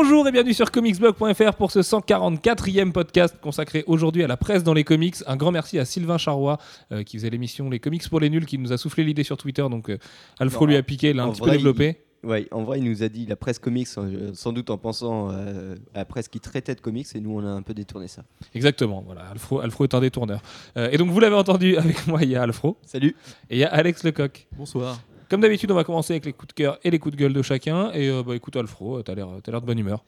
[0.00, 4.72] Bonjour et bienvenue sur comicsblog.fr pour ce 144e podcast consacré aujourd'hui à la presse dans
[4.72, 5.16] les comics.
[5.26, 6.58] Un grand merci à Sylvain Charrois
[6.92, 9.36] euh, qui faisait l'émission Les comics pour les nuls qui nous a soufflé l'idée sur
[9.36, 9.66] Twitter.
[9.68, 9.98] Donc euh,
[10.38, 11.98] Alfro lui a piqué, il l'a un en petit peu vrai, développé.
[12.24, 15.30] Ouais, en vrai, il nous a dit la presse comics, euh, sans doute en pensant
[15.30, 18.08] euh, à la presse qui traitait de comics, et nous, on a un peu détourné
[18.08, 18.24] ça.
[18.54, 20.40] Exactement, voilà, Alfro, Alfro est un détourneur.
[20.76, 23.14] Euh, et donc vous l'avez entendu avec moi, il y a Alfro Salut
[23.50, 24.48] et il y a Alex Lecoq.
[24.56, 25.00] Bonsoir.
[25.28, 27.32] Comme d'habitude, on va commencer avec les coups de cœur et les coups de gueule
[27.34, 27.92] de chacun.
[27.92, 30.04] Et euh, bah, écoute Alfro, t'as l'air, t'as l'air de bonne humeur.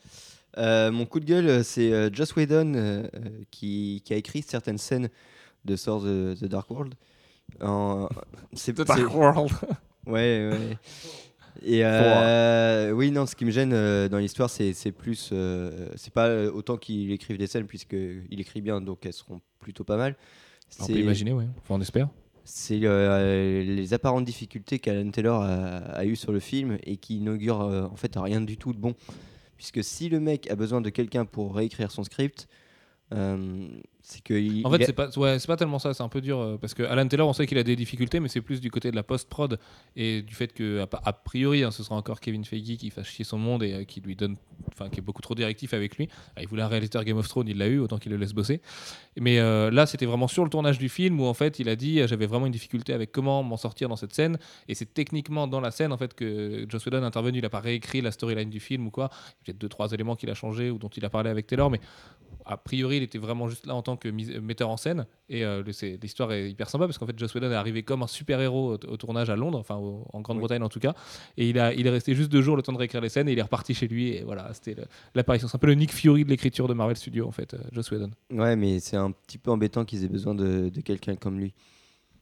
[0.59, 3.09] Euh, Mon coup de gueule, euh, c'est euh, Joss Whedon
[3.51, 5.09] qui, qui a écrit certaines scènes
[5.65, 6.95] de Swords of the Dark World.
[7.61, 8.09] En-
[8.55, 9.51] C'est c'est- World.
[10.07, 10.79] Ouais, ouais.
[11.63, 15.29] Et euh, oui, non, ce qui me gêne euh, dans l'histoire, c'est c'est plus.
[15.33, 19.85] euh, c'est pas autant qu'il écrive des scènes, puisqu'il écrit bien, donc elles seront plutôt
[19.85, 20.17] pas mal.
[20.81, 21.45] On peut C'est- imaginer, ouais.
[21.59, 22.09] Enfin, on espère.
[22.53, 27.63] C'est euh, les apparentes difficultés qu'Alan Taylor a, eues sur le film et qui inaugurent
[27.63, 28.97] euh, en fait rien du tout de bon.
[29.57, 32.49] Puisque si le mec a besoin de quelqu'un pour réécrire son script,
[33.15, 33.69] euh,
[34.03, 34.35] c'est que.
[34.35, 36.39] il- En fait, a- c'est pas, ouais, c'est pas tellement ça, c'est un peu dur
[36.39, 38.71] euh, parce que Alan Taylor, on sait qu'il a des difficultés, mais c'est plus du
[38.71, 39.59] côté de la post-prod
[39.97, 43.07] et du fait que, a, a priori, hein, ce sera encore Kevin Feige qui fasse
[43.07, 44.37] chier son monde et euh, qui lui donne,
[44.73, 46.09] enfin, qui est beaucoup trop directif avec lui.
[46.37, 48.33] Ah, il voulait un réalisateur Game of Thrones, il l'a eu, autant qu'il le laisse
[48.33, 48.61] bosser.
[49.19, 51.77] Mais euh, là, c'était vraiment sur le tournage du film où en fait, il a
[51.77, 55.47] dit, j'avais vraiment une difficulté avec comment m'en sortir dans cette scène, et c'est techniquement
[55.47, 58.11] dans la scène en fait que Joss Whedon est intervenu, il a pas réécrit la
[58.13, 59.11] storyline du film ou quoi.
[59.13, 61.29] Il y a peut-être deux trois éléments qu'il a changé ou dont il a parlé
[61.31, 61.81] avec Taylor, mais
[62.47, 65.07] a priori, il était vraiment juste là en tant que mis- metteur en scène.
[65.29, 65.63] Et euh,
[66.03, 68.87] l'histoire est hyper sympa parce qu'en fait, Joss Whedon est arrivé comme un super-héros au,
[68.89, 70.95] au tournage à Londres, enfin au- en Grande-Bretagne en tout cas.
[71.37, 73.29] Et il, a, il est resté juste deux jours le temps de réécrire les scènes
[73.29, 74.11] et il est reparti chez lui.
[74.17, 74.77] Et voilà, c'était
[75.15, 75.49] l'apparition.
[75.49, 77.91] C'est un peu le Nick Fury de l'écriture de Marvel Studios en fait, euh, Joss
[77.91, 78.11] Whedon.
[78.33, 81.55] Ouais, mais c'est un petit peu embêtant qu'ils aient besoin de, de quelqu'un comme lui.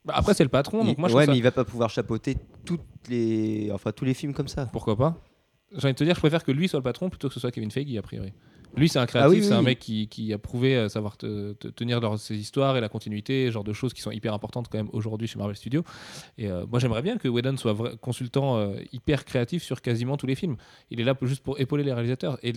[0.05, 1.65] Bah, après, c'est le patron, donc Il- moi je ouais, mais ça- il va pas
[1.65, 2.81] pouvoir chapeauter toutes
[3.11, 4.67] les, enfin tous les films comme ça.
[4.67, 5.21] Pourquoi pas?
[5.73, 7.41] J'ai envie de te dire, je préfère que lui soit le patron plutôt que ce
[7.41, 8.33] soit Kevin Feige a priori.
[8.77, 9.65] Lui, c'est un créatif, Ah oui, c'est un oui.
[9.65, 12.89] mec qui, qui a prouvé euh, savoir te- te- tenir leur, ses histoires et la
[12.89, 15.83] continuité, genre de choses qui sont hyper importantes quand même aujourd'hui chez Marvel Studios.
[16.37, 20.17] Et euh, moi, j'aimerais bien que Whedon soit vrai- consultant euh, hyper créatif sur quasiment
[20.17, 20.57] tous les films.
[20.91, 22.39] Il est là juste pour épauler les réalisateurs.
[22.43, 22.53] Et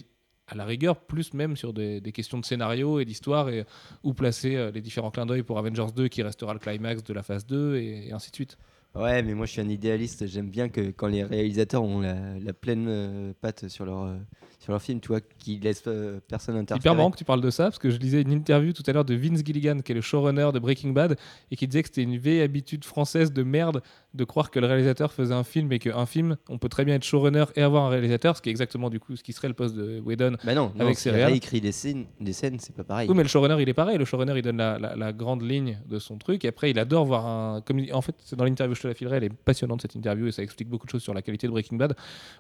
[0.48, 3.64] à la rigueur, plus même sur des, des questions de scénario et d'histoire, et
[4.04, 7.14] où placer euh, les différents clins d'œil pour Avengers 2 qui restera le climax de
[7.14, 8.58] la phase 2, et, et ainsi de suite.
[8.94, 10.28] Ouais, mais moi je suis un idéaliste.
[10.28, 14.18] J'aime bien que quand les réalisateurs ont la, la pleine euh, patte sur leur euh,
[14.62, 16.80] sur leur film, tu vois, qu'ils laissent euh, personne interférer.
[16.84, 18.94] Hyper marrant que tu parles de ça, parce que je lisais une interview tout à
[18.94, 21.18] l'heure de Vince Gilligan, qui est le showrunner de Breaking Bad,
[21.50, 23.82] et qui disait que c'était une vieille habitude française de merde
[24.14, 26.94] de croire que le réalisateur faisait un film, et qu'un film, on peut très bien
[26.96, 29.48] être showrunner et avoir un réalisateur, ce qui est exactement du coup ce qui serait
[29.48, 30.36] le poste de Whedon.
[30.44, 33.10] Bah non, Avec ses réécrit des scènes, des scènes, c'est pas pareil.
[33.10, 33.98] Oui, mais le showrunner, il est pareil.
[33.98, 36.46] Le showrunner, il donne la, la- la grande ligne de son truc.
[36.46, 37.62] Et après, il adore voir un.
[37.62, 39.18] Comme il- en fait, c'est dans l'interview, je te la filerai.
[39.18, 40.28] Elle est passionnante, cette interview.
[40.28, 41.96] Et ça explique beaucoup de choses sur la qualité de Breaking Bad.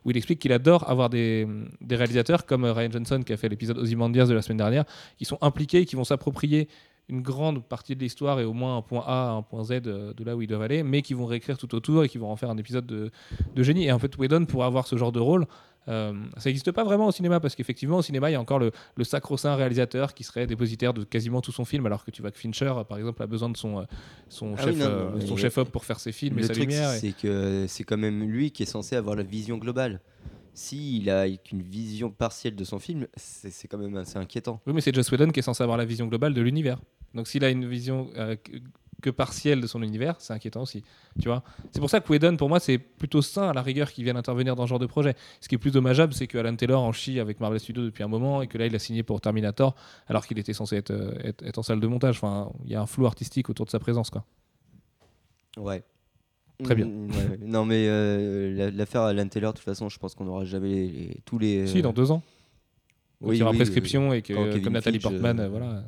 [0.05, 1.47] Où il explique qu'il adore avoir des,
[1.79, 2.10] des réalisateurs
[2.47, 4.85] comme euh, Ryan Johnson, qui a fait l'épisode Ozymandias de la semaine dernière,
[5.17, 6.67] qui sont impliqués, qui vont s'approprier
[7.09, 10.13] une grande partie de l'histoire et au moins un point A, un point Z euh,
[10.13, 12.31] de là où ils doivent aller, mais qui vont réécrire tout autour et qui vont
[12.31, 13.11] en faire un épisode de,
[13.55, 13.85] de génie.
[13.85, 15.45] Et en fait, Whedon, pour avoir ce genre de rôle,
[15.87, 18.59] euh, ça n'existe pas vraiment au cinéma parce qu'effectivement au cinéma il y a encore
[18.59, 22.21] le, le sacro-saint réalisateur qui serait dépositaire de quasiment tout son film alors que tu
[22.21, 23.83] vois que Fincher par exemple a besoin de son,
[24.29, 26.47] son Ah oui, chef non, euh, son chef op pour faire ses films et le
[26.47, 29.23] sa truc, lumière et- c'est que c'est quand même lui qui est censé avoir la
[29.23, 30.01] vision globale.
[30.53, 34.61] S'il a qu'une vision partielle de son film, c'est quand même assez inquiétant.
[34.67, 36.79] oui mais c'est Joss Whedon qui est censé avoir la vision globale de l'univers.
[37.13, 38.35] Donc s'il a une vision euh,
[39.01, 40.83] que, partielle de son univers c'est inquiétant aussi
[41.21, 41.43] tu vois.
[41.71, 44.17] C'est pour ça que Whedon pour moi c'est plutôt sain à la rigueur qu'il vienne
[44.17, 45.15] intervenir dans ce genre de projet.
[45.39, 48.03] Ce qui est plus dommageable c'est que Alan Taylor en chie avec Marvel Studios depuis
[48.03, 49.75] un moment et que là il a signé pour Terminator
[50.07, 52.17] alors qu'il était censé être, euh, être, être en salle de montage.
[52.17, 54.25] Enfin il y a un flou artistique autour de sa présence quoi.
[55.57, 55.83] Ouais.
[56.63, 56.85] Très bien.
[56.85, 57.37] Mm, ouais.
[57.45, 60.69] Non, mais euh, la- l'affaire Alan Taylor, de toute façon, je pense qu'on n'aura jamais
[60.69, 61.67] les- les- tous les.
[61.67, 62.21] Si, dans deux ans.
[63.21, 65.49] oui, Oui, il y aura oui, prescription et que, Kevin comme Nathalie Portman, euh, euh,
[65.49, 65.83] voilà.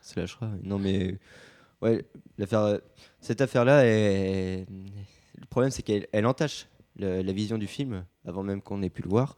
[0.00, 0.50] Se lâchera.
[0.62, 1.18] Non, mais.
[1.82, 2.04] Ouais,
[2.38, 2.78] l'affaire.
[3.20, 4.66] Cette affaire-là, est-
[5.38, 6.66] le problème, c'est qu'elle elle entache
[6.98, 9.36] la, la vision du film avant même qu'on ait pu le voir.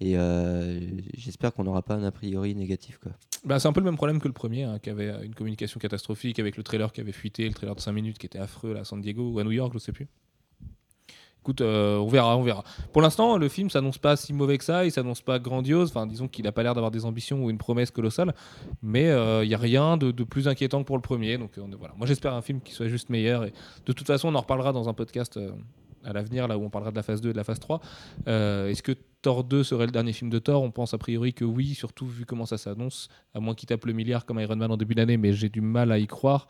[0.00, 0.80] Et euh,
[1.16, 2.98] j'espère qu'on n'aura pas un a priori négatif.
[2.98, 3.12] Quoi.
[3.44, 5.34] Bah, c'est un peu le même problème que le premier, hein, qui avait euh, une
[5.34, 8.38] communication catastrophique avec le trailer qui avait fuité, le trailer de 5 minutes qui était
[8.38, 10.08] affreux à San Diego ou à New York, je sais plus.
[11.42, 12.64] Écoute, euh, on verra, on verra.
[12.92, 15.90] Pour l'instant, le film s'annonce pas si mauvais que ça, il s'annonce pas grandiose.
[15.90, 18.34] Enfin, disons qu'il a pas l'air d'avoir des ambitions ou une promesse colossale,
[18.82, 19.10] mais
[19.42, 21.36] il y a rien de, plus inquiétant que pour le premier.
[21.36, 21.94] Donc euh, voilà.
[21.96, 23.44] Moi, j'espère un film qui soit juste meilleur.
[23.86, 25.50] De toute façon, on en reparlera dans un podcast euh,
[26.04, 27.80] à l'avenir, là où on parlera de la phase 2 et de la phase 3.
[28.28, 28.92] Euh, Est-ce que
[29.24, 32.06] Thor 2 serait le dernier film de Thor On pense a priori que oui, surtout
[32.06, 34.94] vu comment ça s'annonce, à moins qu'il tape le milliard comme Iron Man en début
[34.94, 36.46] d'année, mais j'ai du mal à y croire.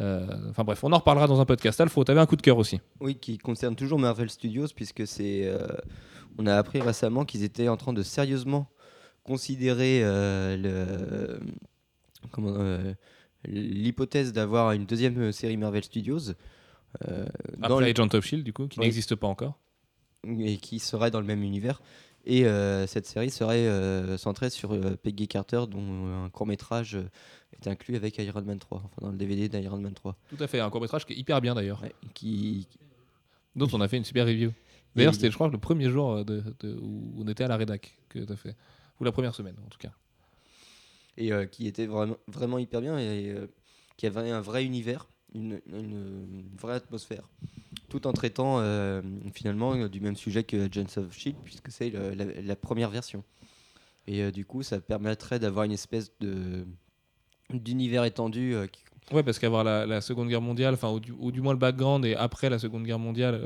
[0.00, 1.80] Euh, Enfin bref, on en reparlera dans un podcast.
[1.80, 2.80] Alfro, t'avais un coup de cœur aussi.
[3.00, 5.46] Oui, qui concerne toujours Marvel Studios, puisque c'est.
[5.46, 5.66] euh,
[6.38, 8.68] on a appris récemment qu'ils étaient en train de sérieusement
[9.22, 11.38] considérer euh,
[13.44, 16.32] l'hypothèse d'avoir une deuxième série Marvel Studios
[17.00, 17.06] dans
[17.62, 18.86] Après le- Agent of Shield, du coup, qui Oui.
[18.86, 19.58] n'existe pas encore.
[20.28, 21.80] et qui serait dans le même univers.
[22.28, 26.98] Et euh, cette série serait euh, centrée sur euh, Peggy Carter, dont un court métrage
[27.52, 30.16] est inclus avec Iron Man 3, enfin dans le DVD d'Iron Man 3.
[30.36, 32.66] Tout à fait, un court-métrage qui est hyper bien d'ailleurs, Ouais, qui,
[33.54, 34.52] dont on a fait une super review.
[34.96, 37.94] D'ailleurs, c'était, je crois, le premier jour de, de- où on était à la rédac
[38.08, 38.56] que tu as fait.
[38.98, 39.92] Ou la première semaine, en tout cas.
[41.18, 43.46] et euh, qui était vraiment, vraiment hyper bien et euh,
[43.98, 45.60] qui avait un vrai univers, une,
[46.58, 47.28] vraie atmosphère,
[47.88, 49.02] tout en traitant euh,
[49.32, 53.24] finalement euh, du même sujet que Agents of Shield, puisque c'est la, première version.
[54.06, 56.66] Et euh, du coup, ça permettrait d'avoir une espèce de
[57.52, 58.66] d'univers étendu euh,
[59.12, 62.50] Ouais, parce qu'avoir la, Seconde Guerre mondiale, enfin, ou du, moins le background et après
[62.50, 63.40] la Seconde Guerre mondiale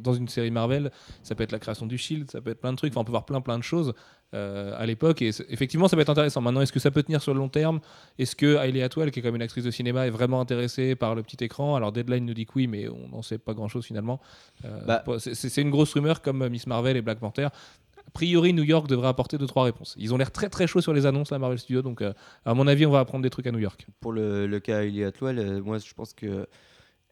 [0.00, 0.90] dans une série Marvel,
[1.22, 3.10] ça peut être la création du Shield, ça peut être plein de trucs, on peut
[3.10, 3.92] voir plein plein de choses
[4.34, 6.40] euh, à l'époque et effectivement ça peut être intéressant.
[6.40, 7.80] Maintenant, est-ce que ça peut tenir sur le long terme?
[8.18, 11.14] Est-ce que Hailey Atwell, qui est comme une actrice de cinéma, est vraiment intéressée par
[11.14, 11.76] le petit écran?
[11.76, 14.20] Alors Deadline nous dit que oui, mais on n'en sait pas grand-chose finalement.
[14.64, 15.04] Euh, Bah.
[15.18, 17.44] c'est- une grosse rumeur comme euh, Miss Marvel et Black Panther.
[17.46, 19.94] A priori, New York devrait apporter deux trois réponses.
[19.98, 22.12] Ils ont l'air très très chauds sur les annonces, la Marvel Studios, donc euh,
[22.44, 23.86] à mon avis, on va apprendre des trucs à New York.
[24.00, 26.46] pour le, le cas Hayley Atwell, moi je pense que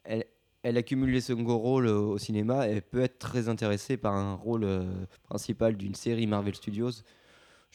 [0.03, 0.25] elle,
[0.65, 4.33] elle accumule les seconds rôles au, au cinéma et peut être très intéressée par un
[4.33, 4.83] rôle euh,
[5.29, 7.03] principal d'une série Marvel Studios.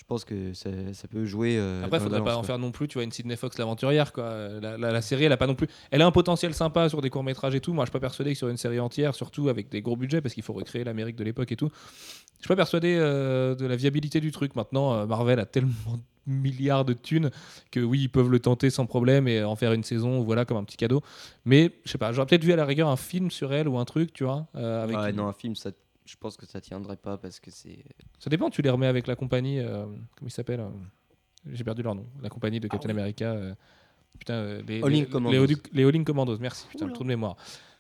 [0.01, 1.57] Je pense que ça, ça peut jouer.
[1.59, 2.47] euh, Après, il faudrait pas en quoi.
[2.47, 4.49] faire non plus, tu vois, une Sidney Fox l'aventurière, quoi.
[4.61, 5.69] La, la- la série, elle a pas non plus.
[5.91, 7.73] Elle a un potentiel sympa sur des courts-métrages et tout.
[7.75, 10.21] Moi, je suis pas persuadé que sur une série entière, surtout avec des gros budgets,
[10.23, 11.69] parce qu'il faut recréer l'Amérique de l'époque et tout.
[12.39, 14.57] Je suis pas persuadé euh, de la viabilité du truc.
[14.57, 16.01] Maintenant, euh, Marvel a tellement de
[16.33, 17.31] milliards de thunes
[17.71, 20.57] que oui, ils peuvent le tenter sans problème et en faire une saison, voilà, comme
[20.57, 21.03] un petit cadeau.
[21.45, 23.79] Mais je sais pas, j'aurais peut-être vu à la rigueur un film sur elle ou
[23.79, 24.47] un truc, tu vois.
[24.57, 25.71] euh, avec Ouais, une- non, un film, ça,
[26.11, 27.85] je pense que ça tiendrait pas parce que c'est.
[28.19, 29.61] Ça dépend, tu les remets avec la compagnie.
[29.61, 30.69] euh, comment il s'appelle euh,
[31.53, 32.07] J'ai perdu leur nom.
[32.21, 33.31] La compagnie de Captain America.
[33.33, 33.55] euh,
[34.19, 35.47] putain, euh, les, All les, Commandos.
[35.47, 36.67] les les All Commandos, merci.
[36.69, 37.37] Putain, le trou de mémoire.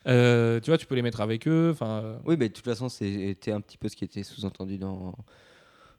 [0.06, 1.70] Euh, tu vois, tu peux les mettre avec eux.
[1.72, 4.78] Enfin, euh, Oui, mais de toute façon, c'était un petit peu ce qui était sous-entendu
[4.78, 5.14] dans,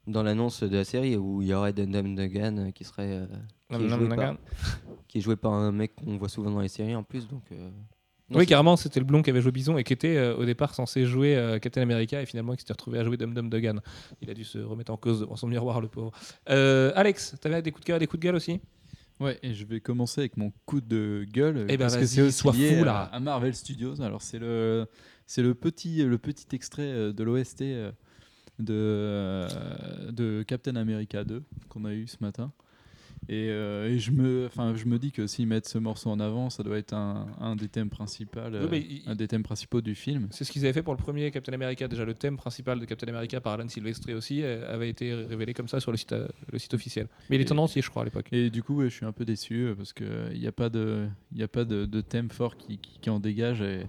[0.08, 3.12] dans l'annonce de la série où il y aurait Dundam Dugan qui serait.
[3.12, 3.28] euh,
[3.70, 4.36] qui, est par,
[5.08, 7.28] qui est joué par un mec qu'on voit souvent dans les séries en plus.
[7.28, 7.70] Donc, euh,
[8.32, 10.46] non, oui, carrément, c'était le blond qui avait joué Bison et qui était euh, au
[10.46, 13.50] départ censé jouer euh, Captain America et finalement qui s'était retrouvé à jouer Dum Dum
[13.50, 13.80] Dugan.
[14.22, 16.12] Il a dû se remettre en cause devant son miroir, le pauvre.
[16.50, 18.62] Euh, Alex, t'avais des coups de cœur et des coups de gueule aussi?
[19.20, 21.66] Ouais, et je vais commencer avec mon coup de gueule.
[21.68, 23.02] Eh ben, parce que c'est aussi lié fou, à- là.
[23.12, 24.02] À, Marvel Studios.
[24.02, 24.88] Alors, c'est le,
[25.28, 27.64] c'est le, petit, le petit extrait euh, de l'OST
[28.60, 29.48] de,
[30.10, 32.52] de Captain America 2 qu'on a eu ce matin.
[33.30, 36.50] Et, euh, et je, me, je me dis que s'ils mettent ce morceau en avant,
[36.50, 39.96] ça doit être un, un des thèmes principaux, euh, Oui, un des thèmes principaux du
[39.96, 40.28] film.
[40.32, 41.88] C'est ce qu'ils avaient fait pour le premier Captain America.
[41.88, 45.54] Déjà, le thème principal de Captain America par Alan Silvestri aussi euh, avait été révélé
[45.54, 46.16] comme ça sur le site,
[46.52, 47.08] le site officiel.
[47.30, 48.28] Mais il est Et- en entier, je crois, à l'époque.
[48.32, 51.44] Et du coup, je suis un peu déçu parce qu'il n'y a pas de, y
[51.44, 53.62] a pas de, de thème fort qui, qui, qui en dégage.
[53.62, 53.86] Et,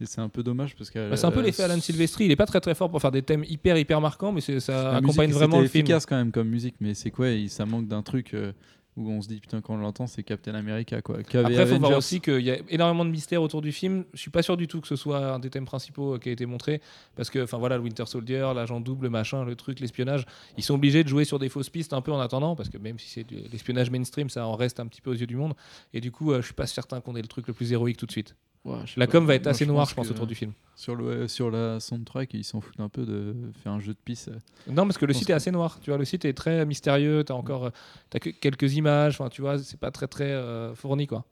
[0.00, 1.10] et c'est un peu dommage parce que.
[1.10, 2.24] Bah, c'est un peu euh, l'effet Alan Silvestri.
[2.26, 4.96] Il est pas très très fort pour faire des thèmes hyper hyper marquants, mais ça
[4.96, 5.82] accompagne musique, vraiment le film.
[5.84, 8.52] efficace quand même comme musique, mais c'est quoi il- Ça manque d'un truc euh,
[8.96, 11.18] où on se dit putain quand on l'entend c'est Captain America quoi.
[11.20, 14.04] Après, il faut voir aussi qu'il y a énormément de mystères autour du film.
[14.12, 16.28] Je suis pas sûr du tout que ce soit un des thèmes principaux euh, qui
[16.30, 16.80] a été montré,
[17.14, 20.24] parce que, enfin voilà, le Winter Soldier, l'agent double, machin, le truc, l'espionnage,
[20.56, 22.78] ils sont obligés de jouer sur des fausses pistes un peu en attendant, parce que
[22.78, 25.54] même si c'est l'espionnage mainstream, ça en reste un petit peu aux yeux du monde.
[25.94, 27.98] Et du coup, euh, je suis pas certain qu'on ait le truc le plus héroïque
[27.98, 28.34] tout de suite.
[28.68, 29.12] Ouais, La pas.
[29.12, 30.52] com va être Moi, assez noire, je pense, autour du film.
[30.76, 33.98] Sur le sur la soundtrack ils s'en foutent un peu de faire un jeu de
[34.04, 34.30] piste.
[34.68, 35.78] Non, parce que le site que- est assez noir.
[35.80, 37.24] Tu vois, le site est très mystérieux.
[37.24, 37.70] T'as encore, euh,
[38.10, 39.14] t'as que quelques images.
[39.20, 41.24] Enfin, tu vois, c'est pas très très euh, fourni, quoi.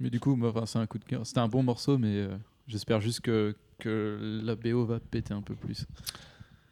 [0.00, 1.26] Mais du coup, enfin, c'est un coup de cœur.
[1.26, 2.28] C'était un bon morceau, mais euh,
[2.68, 5.86] j'espère juste que que la BO va péter un peu plus.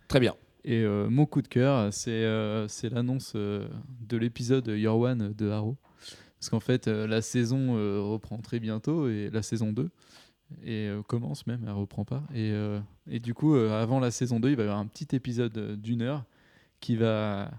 [0.08, 0.34] Très bien.
[0.64, 3.66] Et euh, mon coup de cœur, c'est euh, c'est l'annonce euh,
[4.08, 5.76] de l'épisode Your One de Arrow.
[6.46, 9.90] Parce qu'en fait, euh, la saison euh, reprend très bientôt, et la saison 2,
[10.62, 12.22] et euh, commence même, elle reprend pas.
[12.32, 12.54] Et,
[13.10, 16.02] et du coup, avant la saison 2, il va y avoir un petit épisode d'une
[16.02, 16.24] heure
[16.78, 17.50] qui va,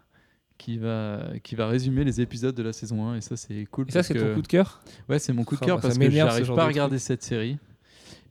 [0.58, 3.90] qui, va, qui va résumer les épisodes de la saison 1, et ça, c'est cool.
[3.90, 4.82] Et ça, c'est que- ton coup de cœur?
[5.10, 7.24] Ouais, c'est mon coup de cœur bah, parce que j'arrive pas à de regarder cette
[7.24, 7.58] série.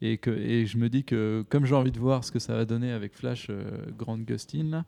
[0.02, 2.54] Et, que, et je me dis que comme j'ai envie de voir ce que ça
[2.54, 3.64] va donner avec Flash euh,
[3.96, 4.84] Grant Gustin, là,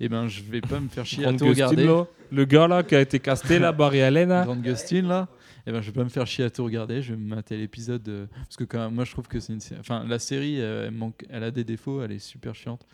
[0.00, 1.84] et ben je vais pas me faire chier à tout regarder.
[1.86, 4.28] Là, le gars là qui a été casté là, Barry Allen.
[4.28, 4.44] là.
[4.44, 5.28] Grant Gustin là,
[5.66, 7.00] et ben je vais pas me faire chier à tout regarder.
[7.00, 9.52] Je vais me mater l'épisode de- parce que quand même, moi je trouve que c'est
[9.54, 12.54] une, sé- enfin la série, euh, elle manque, elle a des défauts, elle est super
[12.54, 12.86] chiante.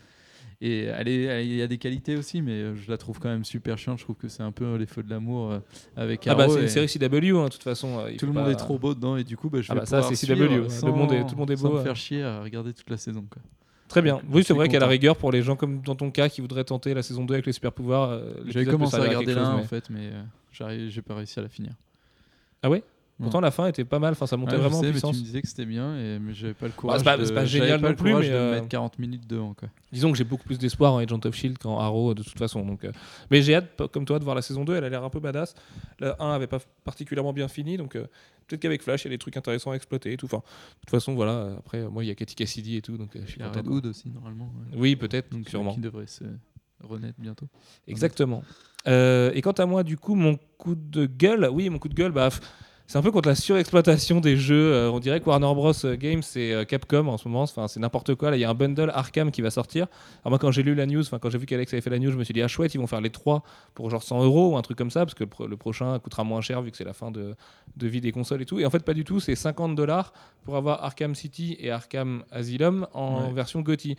[0.63, 3.19] Et elle est, elle- il y a des qualités aussi, mais euh, je la trouve
[3.19, 3.99] quand même super chiante.
[3.99, 5.59] Je trouve que c'est un peu les feux de l'amour euh,
[5.97, 7.99] avec Ah bah c'est une série CW, hein, de toute façon.
[7.99, 9.75] euh, tout le monde pas- est trop beau dedans et du coup bah, je Ah
[9.75, 11.75] vais bah ça, c'est CW, sans- Le monde est- tout le monde est sans beau,
[11.75, 11.85] me ouais.
[11.85, 13.43] faire chier à regarder toute la saison quoi.
[13.89, 14.21] Très bien.
[14.33, 16.65] Oui, c'est vrai qu'à la rigueur, pour les gens comme dans ton cas qui voudraient
[16.65, 19.57] tenter la saison 2 avec les super pouvoirs, J'avais commencé à regarder 1 chose, en
[19.59, 20.11] mais- fait, mais
[20.53, 21.73] j'arrive- j'ai pas réussi à la finir.
[22.63, 22.83] Ah ouais?
[23.19, 24.13] Pourtant, la fin était pas mal.
[24.13, 25.13] Enfin, ça montait Ouais, vraiment en sais, mais puissance.
[25.17, 26.99] tu me disais que c'était bien, et, mais j'avais pas le courage.
[26.99, 29.27] c'est pas- de- c'est pas génial pas non plus, mais, de euh, mettre 40 minutes
[29.27, 29.55] devant.
[29.55, 29.71] Quoi.
[29.91, 32.65] Disons que j'ai beaucoup plus d'espoir en Agent of Shield qu'en Arrow de toute façon.
[32.67, 32.93] Donc, euh,
[33.31, 34.75] Mais j'ai hâte, comme toi, de voir la saison 2.
[34.77, 35.55] Elle a l'air un peu badass.
[35.99, 37.79] La 1 avait pas particulièrement bien fini.
[37.79, 38.03] Donc euh,
[38.49, 40.27] peut-être qu'avec Flash, il y a des trucs intéressants à exploiter et tout.
[40.27, 41.55] Enfin, de toute façon, voilà.
[41.59, 42.99] Après, moi, il y a Katy Cassidy et tout.
[42.99, 43.61] Donc je suis Il y a content.
[43.61, 44.53] Red Hood aussi, normalement.
[44.73, 44.77] ouais.
[44.79, 45.31] Oui, peut-être.
[45.33, 45.73] Donc, sûrement.
[45.73, 46.25] Qui devrait se
[46.85, 47.49] renaître bientôt.
[47.89, 48.43] Exactement.
[48.87, 52.13] Et quant à moi, du coup, mon coup de gueule, oui, mon coup de gueule,
[52.13, 52.29] bah,
[52.87, 54.73] c'est un peu contre la surexploitation des jeux.
[54.73, 55.73] Euh, on dirait que Warner Bros.
[55.99, 57.43] Games, c'est euh, Capcom en ce moment.
[57.43, 58.31] Enfin, c'est n'importe quoi.
[58.31, 59.87] Là, il y a un bundle Arkham qui va sortir.
[60.23, 61.99] Alors moi, quand j'ai lu la news, enfin, quand j'ai vu qu'Alex avait fait la
[61.99, 63.43] news, je me suis dit, ah chouette, ils vont faire les trois
[63.75, 65.99] pour genre 100 euros ou un truc comme ça, parce que le, pro- le prochain
[65.99, 67.35] coûtera moins cher vu que c'est la fin de,
[67.77, 68.61] de vie des consoles et tout.
[68.61, 69.19] Et en fait, pas du tout.
[69.21, 70.13] C'est 50 dollars
[70.45, 73.33] pour avoir Arkham City et Arkham Asylum en Ouais.
[73.33, 73.97] version GOTY.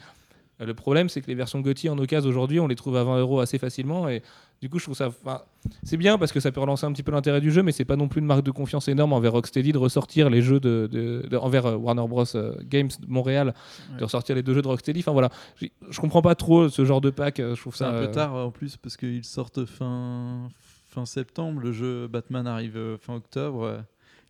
[0.59, 3.19] Le problème, c'est que les versions GOTY en occasion aujourd'hui, on les trouve à 20
[3.19, 4.09] euros assez facilement.
[4.09, 4.23] Et
[4.59, 5.07] du coup, je trouve ça.
[5.09, 5.43] enfin,
[5.83, 7.85] C'est bien parce que ça peut relancer un petit peu l'intérêt du jeu, mais c'est
[7.85, 10.89] pas non plus une marque de confiance énorme envers Rocksteady de ressortir les jeux de.
[10.91, 12.23] de- de- envers euh, Warner Bros.
[12.35, 13.53] euh, Games de Montréal,
[13.93, 13.99] Ouais.
[13.99, 15.01] de ressortir les deux jeux de Rocksteady.
[15.01, 15.29] Enfin voilà,
[15.61, 17.39] je comprends pas trop ce genre de pack.
[17.39, 17.89] euh, Je trouve ça.
[17.91, 20.49] un peu tard en plus parce qu'ils sortent fin,
[20.87, 21.61] fin septembre.
[21.61, 23.83] Le jeu Batman arrive fin octobre.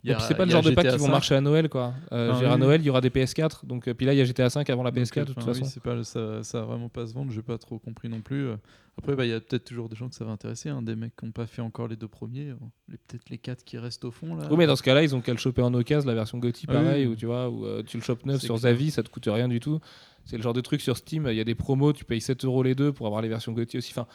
[0.03, 1.11] Y Et a- puis c'est pas le a genre de pack qui vont 5.
[1.11, 1.93] marcher à Noël quoi.
[2.11, 2.57] Euh, Ah à.
[2.57, 3.65] Noël, il y aura des PS4.
[3.65, 5.37] Donc, euh, puis là, il y a GTA 5 avant la Donc, PS4 de toute
[5.37, 5.65] oui, façon.
[5.65, 7.31] c'est pas, ça, ça va vraiment pas se vendre.
[7.31, 8.47] J'ai pas trop compris non plus.
[8.47, 8.55] euh.
[8.99, 10.69] Après, bah, il y a peut-être toujours des gens que ça va intéresser.
[10.69, 12.49] hein, des mecs qui n'ont pas fait encore les deux premiers.
[12.49, 12.55] euh,
[12.89, 14.47] Les, peut-être les quatre qui restent au fond là.
[14.49, 16.65] Oui, mais dans ce cas-là, ils ont qu'à le choper en occasion, la version GOTY,
[16.69, 17.11] Ah pareil, oui.
[17.11, 18.71] ou tu vois, ou euh, tu le chopes neuf sur clair.
[18.73, 19.79] Zavi, ça te coûte rien du tout.
[20.25, 22.43] C'est le genre de truc sur Steam, il y a des promos, tu payes 7
[22.43, 23.91] euros les deux pour avoir les versions GOTY aussi.
[23.93, 24.07] Enfin,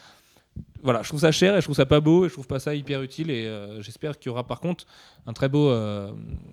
[0.84, 2.58] voilà, je trouve ça cher et je trouve ça pas beau et je trouve pas
[2.58, 4.84] ça hyper utile et euh, j'espère qu'il y aura par contre
[5.28, 6.10] un très beau euh,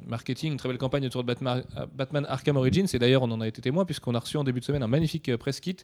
[0.08, 1.64] marketing, une très belle campagne autour de Batman,
[1.96, 4.60] Batman Arkham Origins et d'ailleurs on en a été témoin puisqu'on a reçu en début
[4.60, 5.78] de semaine un magnifique euh, press kit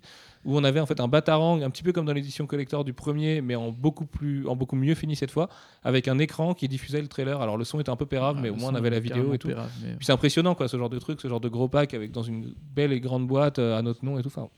[0.45, 2.93] où on avait en fait un Batarang un petit peu comme dans l'édition collector du
[2.93, 5.49] premier mais en beaucoup plus en beaucoup mieux fini cette fois
[5.83, 7.41] avec un écran qui diffusait le trailer.
[7.41, 9.33] Alors le son était un peu pérable Ah, mais au moins on avait la vidéo
[9.33, 9.47] et tout.
[9.81, 12.11] mais- Puis c'est impressionnant, quoi, ce genre de truc, ce genre de gros pack avec
[12.11, 14.27] dans une belle et grande boîte euh, à notre nom et tout.
[14.27, 14.49] Enfin,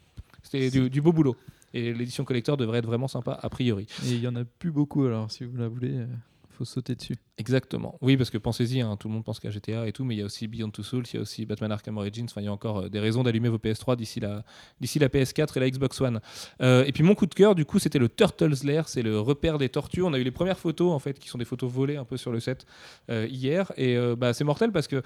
[0.44, 1.38] c'était du, du beau boulot.
[1.74, 3.88] Et l'édition collector devrait être vraiment sympa, a priori.
[4.06, 5.06] Et il y en a plus beaucoup.
[5.06, 6.06] Alors, si vous la voulez, euh,
[6.58, 7.16] faut sauter dessus.
[7.38, 7.98] Exactement.
[8.02, 10.18] Oui, parce que pensez-y, hein, tout le monde pense qu'à GTA et tout, mais il
[10.18, 12.26] y a aussi Beyond Two Souls, il y a aussi Batman Arkham Origins.
[12.26, 14.44] Enfin, il y a encore euh, des raisons d'allumer vos PS3 d'ici la,
[14.82, 16.20] d'ici la PS4 et la Xbox One.
[16.62, 19.20] Euh, et puis mon coup de cœur, du coup, c'était le Turtles Lair, c'est le
[19.20, 20.02] repère des tortues.
[20.02, 22.18] On a eu les premières photos, en fait, qui sont des photos volées un peu
[22.18, 22.66] sur le set
[23.10, 23.72] euh, hier.
[23.78, 25.04] Et bah, c'est mortel parce que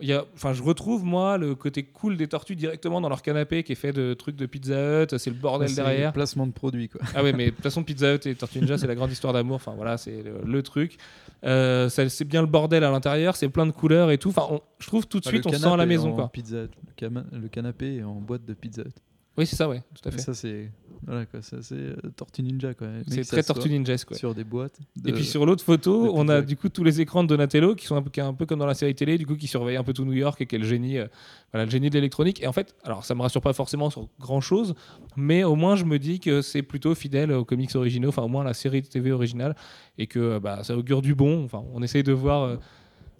[0.00, 3.22] il y a, enfin, je retrouve moi le côté cool des tortues directement dans leur
[3.22, 5.16] canapé qui est fait de trucs de Pizza Hut.
[5.18, 6.12] C'est le bordel C'est derrière.
[6.12, 7.00] Placement de produit, quoi.
[7.14, 9.32] Ah ouais, mais de toute façon, Pizza Hut et Tortue Ninja, c'est la grande histoire
[9.32, 9.54] d'amour.
[9.56, 10.96] Enfin voilà, c'est le, le truc.
[11.44, 14.30] Euh, ça- c'est bien le bordel à l'intérieur, c'est plein de couleurs et tout.
[14.30, 16.28] Enfin, on- je trouve tout de suite, le on se sent la maison, quoi.
[16.32, 16.70] Pizza Hut.
[17.00, 18.94] le, le canapé est en boîte de Pizza Hut.
[19.36, 20.20] Oui, c'est ça, ouais, tout à Et fait.
[20.20, 20.70] ça, c'est
[21.06, 22.72] voilà, quoi, ça, c'est euh, Tortue Ninja.
[22.72, 22.86] quoi.
[23.08, 24.16] C'est très Tortue Ninja, quoi.
[24.16, 24.78] Sur des boîtes.
[25.04, 27.84] Et puis sur l'autre photo, on a du coup tous les écrans de Donatello qui
[27.86, 29.84] sont un peu, un peu comme dans la série télé, du coup qui surveillent un
[29.84, 31.06] peu tout New York et qui est le génie, euh,
[31.52, 32.42] voilà, le génie de l'électronique.
[32.42, 34.74] Et en fait, alors ça me rassure pas forcément sur grand chose,
[35.16, 38.28] mais au moins je me dis que c'est plutôt fidèle aux comics originaux, enfin au
[38.28, 39.56] moins à la série de TV originale,
[39.98, 41.44] et que euh, bah, ça augure du bon.
[41.44, 42.56] Enfin, on essaye de voir euh,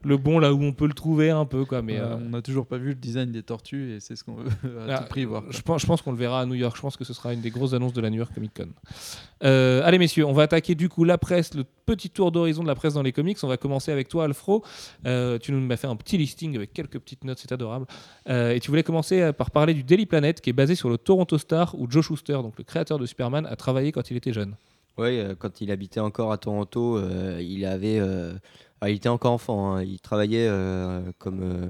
[0.04, 1.82] le bon là où on peut le trouver un peu, quoi.
[1.82, 4.25] Mais Euh, euh, on n'a toujours pas vu le design des tortues et c'est ce
[4.25, 4.49] qu'on veut
[4.88, 5.42] à Ah, tout prix voir.
[5.42, 5.52] quoi.
[5.52, 6.76] Je pense, je pense qu'on le verra à New York.
[6.76, 8.68] Je pense que ce sera une des grosses annonces de la New York Comic Con.
[9.42, 12.68] Euh, allez messieurs, on va attaquer du coup la presse, le petit tour d'horizon de
[12.68, 13.37] la presse dans les comics.
[13.42, 14.64] On va commencer avec toi Alfro.
[15.06, 17.87] Euh, tu nous as fait un petit listing avec quelques petites notes, c'est adorable.
[18.28, 20.99] Euh, et tu voulais commencer par parler du Daily Planet qui est basé sur le
[20.99, 24.32] Toronto Star où Joe Shuster, donc le créateur de Superman, a travaillé quand il était
[24.32, 24.54] jeune.
[24.96, 28.32] Oui, quand il habitait encore à Toronto, euh, il avait, euh,
[28.81, 29.75] ah, il était encore enfant.
[29.76, 31.69] hein, il travaillait euh, comme, euh,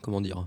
[0.00, 0.46] comment dire,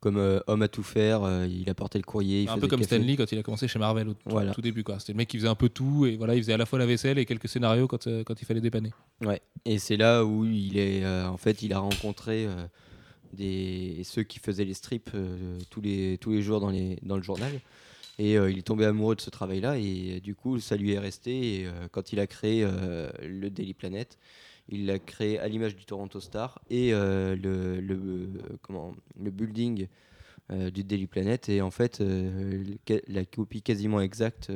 [0.00, 1.24] comme euh, homme à tout faire.
[1.24, 2.42] euh, il apportait le courrier.
[2.42, 2.82] Il un peu comme.
[2.82, 4.52] Stanley quand il a commencé chez Marvel au tout, Voilà.
[4.54, 4.84] tout début.
[4.98, 6.78] C'était le mec qui faisait un peu tout et voilà, il faisait à la fois
[6.78, 8.92] la vaisselle et quelques scénarios quand, euh, quand il fallait dépanner.
[9.20, 9.40] Ouais.
[9.64, 12.46] Et c'est là où il est, en fait, il a rencontré
[13.32, 15.10] des ceux qui faisaient les strips
[15.70, 17.52] tous les tous les jours dans les dans le journal.
[18.18, 21.60] Et il est tombé amoureux de ce travail-là et du coup ça lui est resté.
[21.62, 22.66] Et quand il a créé
[23.22, 24.18] le Daily Planet,
[24.70, 28.28] il l'a créé à l'image du Toronto Star et euh, le, le euh,
[28.62, 29.88] comment le building
[30.50, 31.48] euh, du Daily Planet.
[31.48, 32.02] Est en fait
[33.08, 34.50] la copie quasiment exacte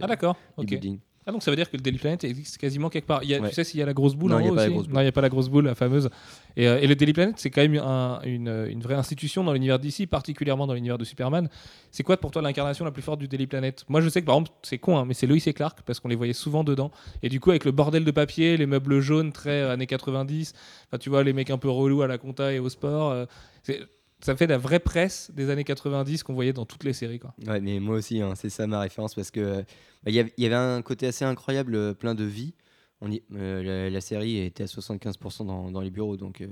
[0.00, 0.98] Ah d'accord, du building.
[1.26, 3.22] Ah donc ça veut dire que le Daily Planet existe quasiment quelque part.
[3.22, 3.48] Il y a, Ouais.
[3.48, 4.60] Tu sais s'il y a la grosse boule Non, en il y a haut pas
[4.62, 4.94] la aussi grosse boule.
[4.94, 6.10] Non, il n'y a pas la grosse boule, la fameuse.
[6.56, 9.52] Et, euh, et le Daily Planet, c'est quand même un- une, une vraie institution dans
[9.52, 11.48] l'univers d'ici, particulièrement dans l'univers de Superman.
[11.92, 13.84] C'est quoi pour toi l'incarnation la plus forte du Daily Planet?
[13.88, 16.00] Moi je sais que par exemple, c'est con, hein, mais c'est Lois et Clark, parce
[16.00, 16.90] qu'on les voyait souvent dedans.
[17.22, 20.54] Et du coup, avec le bordel de papier, les meubles jaunes très euh, années 90,
[20.88, 23.10] enfin tu vois, les mecs un peu relous à la compta et au sport.
[23.12, 23.26] euh,
[23.62, 23.80] c'est-
[24.22, 27.18] ça fait la vraie presse des années 90 qu'on voyait dans toutes les séries.
[27.18, 27.34] Quoi.
[27.46, 29.64] Ouais, mais moi aussi, hein, c'est ça ma référence parce que bah,
[30.10, 32.54] il y, avait- il y avait un côté assez incroyable, euh, plein de vie.
[33.00, 36.46] On y- euh, la, la série était à 75% dans, dans les bureaux, donc euh,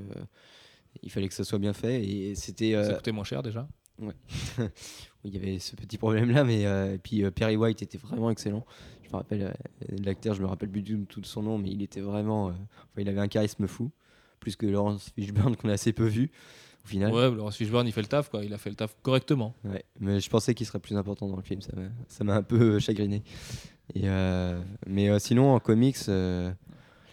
[1.03, 2.03] il fallait que ça soit bien fait.
[2.05, 3.69] Et c'était, Ça coûtait moins cher déjà.
[5.25, 8.65] il y avait ce petit problème là, mais et puis Perry White était vraiment excellent.
[9.03, 9.55] Je me rappelle
[10.03, 12.57] l'acteur, je me rappelle plus du tout de son nom, mais il était vraiment, enfin,
[12.97, 13.91] il avait un charisme fou,
[14.41, 16.31] plus que Laurence Fishburne qu'on a assez peu vu
[16.85, 17.13] au final.
[17.13, 18.45] Ouais, Laurence Fishburne, il fait le taf, quoi.
[18.45, 19.55] Il a fait le taf correctement.
[19.65, 22.35] Ouais, mais je pensais qu'il serait plus important dans le film, ça m'a, ça m'a
[22.37, 23.23] un peu euh, chagriné.
[23.95, 26.53] Et euh, mais euh, sinon, en comics, euh,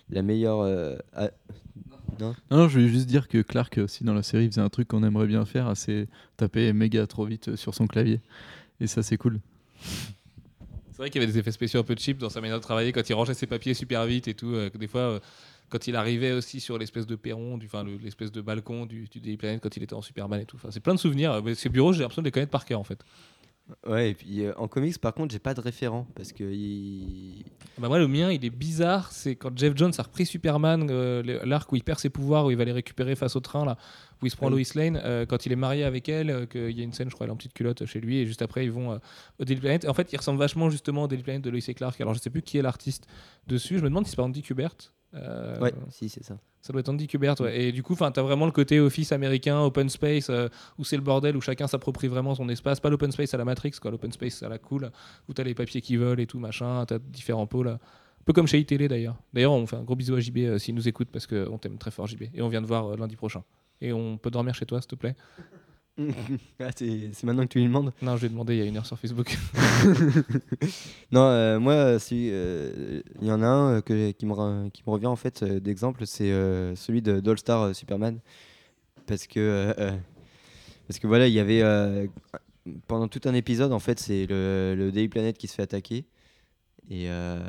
[0.10, 0.60] la meilleure.
[0.60, 1.32] euh, ah,
[2.20, 2.36] non?
[2.50, 5.04] Non, je voulais juste dire que Clark aussi dans la série faisait un truc qu'on
[5.04, 8.22] aimerait bien faire, c'est taper méga trop vite sur son clavier.
[8.80, 9.40] Et ça c'est cool.
[9.82, 12.64] C'est vrai qu'il y avait des effets spéciaux un peu cheap dans sa manière de
[12.64, 14.54] travailler quand il rangeait ses papiers super vite et tout.
[14.54, 15.20] euh, que des fois, euh,
[15.70, 19.08] quand il arrivait aussi sur l'espèce de perron, du, enfin le- l'espèce de balcon du,
[19.10, 20.56] du Daily Planet quand il était en Superman et tout.
[20.58, 21.42] Enfin, c'est plein de souvenirs.
[21.44, 23.04] Mais Ces bureaux, j'ai l'impression de les connaître par cœur en fait.
[23.86, 27.44] Ouais, et puis euh, en comics, par contre, j'ai pas de référent parce que il-
[27.78, 29.12] Bah moi, le mien, il est bizarre.
[29.12, 32.52] C'est quand Jeff Jones a repris Superman, euh, l'arc où il perd ses pouvoirs, où
[32.52, 33.78] il va les récupérer face au train, là,
[34.22, 34.64] où il se prend Oui.
[34.74, 37.14] Lois Lane, euh, quand il est marié avec elle, qu'il y a une scène, je
[37.16, 39.02] crois, elle est en petite culotte chez lui, et juste après, ils vont
[39.38, 39.84] au Daily Planet.
[39.84, 42.00] Et en fait, il ressemble vachement justement au Daily Planet de Lois et Clark.
[42.00, 43.06] Alors, je sais plus qui est l'artiste
[43.48, 43.80] dessus.
[43.80, 44.76] Je me demande si c'est pas Andy Kubert.
[45.18, 46.38] Euh, ouais, si c'est ça.
[46.62, 47.62] Ça doit être Andy Kubert, ouais.
[47.62, 50.98] Et du coup, tu as vraiment le côté office américain, open space, euh, où c'est
[50.98, 52.80] le bordel, où chacun s'approprie vraiment son espace.
[52.80, 53.92] Pas l'open space à la Matrix, quoi.
[53.92, 54.92] L'open space à la cool,
[55.30, 56.86] où tu as les papiers qui volent et tout, machin.
[56.86, 57.70] Tu as différents pôles.
[57.70, 57.80] Un
[58.26, 59.16] peu comme chez iTélé d'ailleurs.
[59.34, 61.78] D'ailleurs, on fait un gros bisou à JB euh, s'il nous écoute parce qu'on t'aime
[61.78, 62.24] très fort, JB.
[62.34, 63.44] Et on vient de voir euh, lundi prochain.
[63.80, 65.16] Et on peut dormir chez toi, s'il te plaît
[66.60, 67.92] Ah, c'est maintenant que tu lui demandes.
[68.02, 69.36] Non, je vais demander il y a une heure sur Facebook.
[71.12, 74.70] Non, euh, moi, si, euh, il y en a un euh, que, qui, me, re-
[74.72, 78.20] qui me revient en fait euh, d'exemple, c'est euh, celui de d'All Star euh, Superman.
[79.06, 79.74] Parce que,
[80.88, 82.08] parce que voilà, il y avait euh,
[82.88, 86.06] pendant tout un épisode, en fait, c'est le, le Daily Planet qui se fait attaquer.
[86.90, 87.40] Et euh,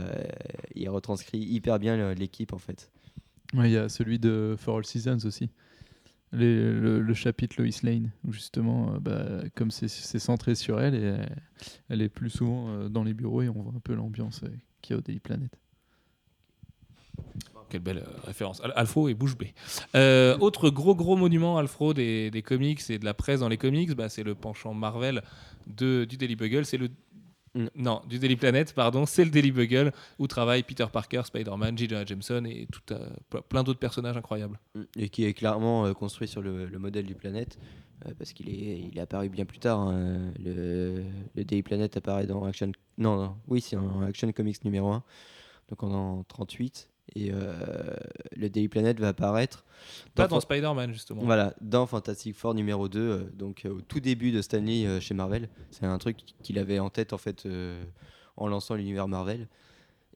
[0.74, 2.90] il retranscrit hyper bien l'équipe en fait.
[3.54, 5.50] Ouais, Il y a celui de For All Seasons aussi.
[6.32, 11.16] Le, chapitre Lois Lane, justement, euh, bah, comme c'est- centré sur elle, et
[11.88, 14.48] elle, est plus souvent euh, dans les bureaux et on voit un peu l'ambiance euh,
[14.82, 15.50] qu'il y a au Daily Planet.
[17.68, 18.62] Quelle belle euh, référence.
[18.62, 19.54] Al- et bouche bée.
[19.94, 23.94] Euh, autre gros gros monument Alfro des, comics et de la presse dans les comics,
[23.94, 25.22] bah, c'est le penchant Marvel
[25.66, 26.64] de, du Daily Bugle.
[26.64, 26.88] C'est le.
[27.74, 29.06] Non du Daily Planet, pardon.
[29.06, 31.88] C'est le Daily Bugle où travaillent Peter Parker, Spider-Man, J.
[31.88, 34.58] Jonah Jameson et tout, euh, ple- plein d'autres personnages incroyables.
[34.96, 37.58] Et qui est clairement euh, construit sur le, le modèle du Planète,
[38.06, 39.80] euh, parce qu'il est, il est apparu bien plus tard.
[39.80, 40.32] hein.
[40.38, 41.02] Le,
[41.34, 42.70] le Daily Planet apparaît dans Action.
[42.96, 45.02] Non, non, oui, c'est en Action Comics numéro 1,
[45.70, 46.88] donc en, en 38.
[47.14, 47.52] Et euh,
[48.36, 49.64] le Daily Planet va apparaître
[50.14, 51.22] Pas dans, dans Spider-Man justement.
[51.24, 55.14] voilà, dans Fantastic Four numéro 2, euh, donc euh, au tout début de Stanley chez
[55.14, 55.48] Marvel.
[55.70, 57.48] C'est un truc qu'il avait en tête en fait
[58.36, 59.48] en lançant l'univers Marvel.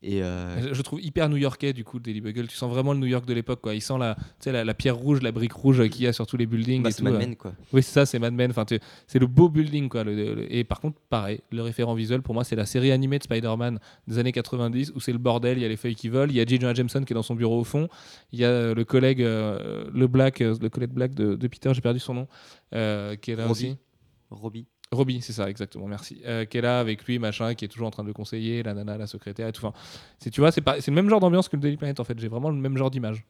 [0.05, 2.49] Et euh, Je- trouve hyper new-yorkais du coup Daily Bugle.
[2.49, 3.73] Tu sens vraiment le New York de l'époque quoi.
[3.75, 6.37] Il sent la, la, la pierre rouge, la brique rouge qu'il y a sur tous
[6.37, 6.83] les buildings.
[6.83, 7.19] bah, c'est Mad euh.
[7.19, 7.53] Men quoi.
[7.73, 8.51] Oui, c'est ça, c'est Mad Men.
[8.51, 8.65] Enfin,
[9.07, 10.03] c'est le beau building, quoi.
[10.03, 13.19] le- le- et par contre, pareil, le référent visuel pour moi, c'est la série animée
[13.19, 15.59] de Spider-Man des années 90 où c'est le bordel.
[15.59, 16.31] Il y a les feuilles qui volent.
[16.33, 16.59] Il y a J.
[16.61, 17.89] Jonah Jameson qui est dans son bureau au fond.
[18.33, 21.47] Il y a euh, le collègue, euh, le Black, euh, le collègue Black de, de
[21.47, 22.29] Peter, j'ai perdu son nom,
[22.75, 23.53] euh, qui est là Robbie.
[23.67, 23.77] aussi.
[24.31, 24.67] Robbie.
[24.93, 26.21] Robbie, c'est ça, exactement, merci.
[26.27, 28.99] Euh, qui avec lui, machin, qui est toujours en train de le conseiller, la nana,
[28.99, 29.65] la secrétaire et tout.
[29.65, 29.79] Enfin,
[30.31, 32.19] tu vois, c'est, le même genre d'ambiance que le Daily Planet en fait.
[32.19, 33.25] J'ai vraiment le même genre d'image.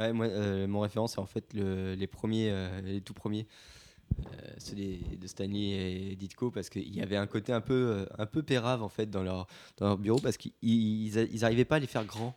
[0.00, 3.46] Ouais, moi, euh, mon référence, c'est en fait le- les premiers, euh, les tout premiers,
[4.20, 8.26] euh, ceux de Stanley et Ditko, parce qu'il y avait un côté un peu, un
[8.26, 9.46] peu pérave en fait dans leur,
[9.98, 12.36] bureau, parce qu'ils ils, a- ils arrivaient pas à les faire grands.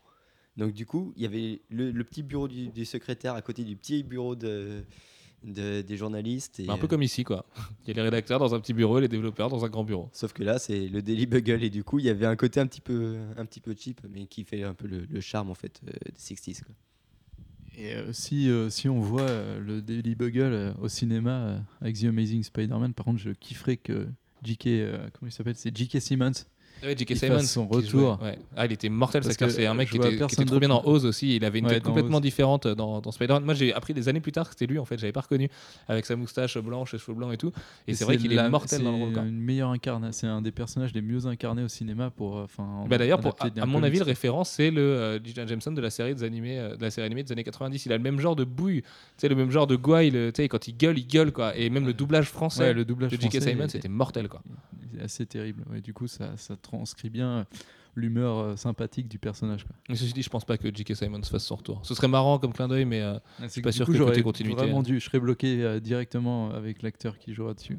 [0.57, 4.03] Donc du coup, il y avait le, petit bureau du secrétaire à côté du petit
[4.03, 4.85] bureau de,
[5.45, 6.59] de- des journalistes.
[6.59, 7.45] Et, Bah, un peu euh, comme ici, quoi.
[7.83, 9.83] Il y a les rédacteurs dans un petit bureau et les développeurs dans un grand
[9.83, 10.09] bureau.
[10.11, 12.59] Sauf que là, c'est le Daily Bugle et du coup, il y avait un côté
[12.59, 15.49] un petit peu, un petit peu cheap, mais qui fait un peu le, le charme
[15.49, 16.63] en fait euh, des 60s.
[16.63, 16.75] quoi.
[17.77, 21.57] Et euh, si, euh, si on voit euh, le Daily Bugle euh, au cinéma euh,
[21.81, 24.07] avec The Amazing Spider-Man, par contre, je kifferais que
[24.43, 24.67] J.K.
[24.67, 25.55] euh, comment il s'appelle?
[25.57, 25.99] C'est J.K.
[25.99, 26.31] Simmons.
[26.83, 27.15] Ouais, J.K.
[27.15, 28.19] Fasse son retour.
[28.21, 28.37] ouais.
[28.55, 30.45] Ah, il était mortel, Parce ça, que c'est un mec je qui était, qui était
[30.45, 30.83] trop bien dans.
[30.85, 31.35] Oz aussi.
[31.35, 32.21] Il avait une Ouais, tête complètement Oz.
[32.23, 33.43] différente dans, dans Spider-Man.
[33.43, 34.97] Moi, j'ai appris des années plus tard que c'était lui, en fait.
[34.99, 35.49] J'avais pas reconnu
[35.87, 37.51] avec sa moustache blanche et cheveux blancs et tout.
[37.87, 39.17] Et, c'est vrai qu'il est mortel dans le rôle.
[39.17, 42.37] Une meilleure incarna- C'est un des personnages les mieux incarnés au cinéma pour.
[42.37, 42.85] euh, Enfin.
[42.87, 43.19] Bah d'ailleurs,
[43.59, 45.33] à, mon avis, le référent, c'est le euh, J.
[45.35, 47.85] Jonah Jameson de la série des animés, euh, de la série animée des années 90.
[47.85, 48.83] Il a le même genre de bouille,
[49.17, 50.11] tu le même genre de gouaille.
[50.11, 51.55] le- Tu sais, quand il gueule, il gueule, quoi.
[51.57, 53.35] Et même le doublage français Ouais, le doublage de J.K.
[53.35, 54.41] est- c'était mortel, quoi.
[55.01, 55.63] Assez terrible.
[55.71, 57.45] Ouais, du coup, ça, ça transcrit bien.
[57.97, 59.63] l'humeur euh, sympathique du personnage.
[59.63, 59.75] Quoi.
[59.87, 60.95] Mais ceci dit, je pense pas que J.K.
[60.95, 61.79] Simons fasse son retour.
[61.83, 64.21] Ce serait marrant comme clin d'œil, mais euh, C'est pas du sûr coup, que côté
[64.21, 64.83] continuité, Vraiment hein.
[64.83, 67.77] dû, je serais bloqué euh, directement avec l'acteur qui jouera dessus.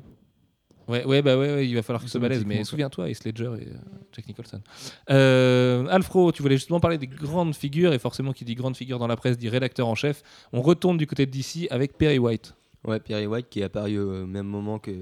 [0.89, 2.47] ouais, ouais, bah ouais, ouais, il va falloir qu'il se balèze.
[2.47, 3.75] Mais souviens-toi, Heath Ledger et euh,
[4.13, 4.63] Jack Nicholson.
[5.11, 8.99] Euh, Alfro, tu voulais justement parler des grandes figures, et forcément, qui dit grande figure
[8.99, 10.23] dans la presse dit rédacteur en chef.
[10.55, 12.55] On retourne du côté de DC avec Perry White.
[12.85, 14.93] Ouais, Perry White qui est apparu au même moment que,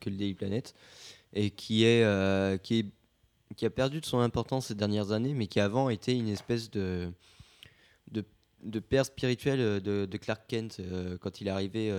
[0.00, 0.72] que le Daily Planet
[1.32, 2.86] et euh, qui, est,
[3.56, 6.70] qui a perdu de son importance ces dernières années, mais qui avant était une espèce
[6.70, 7.12] de,
[8.10, 11.92] de, père spirituel euh, de, Clark Kent euh, quand il est arrivé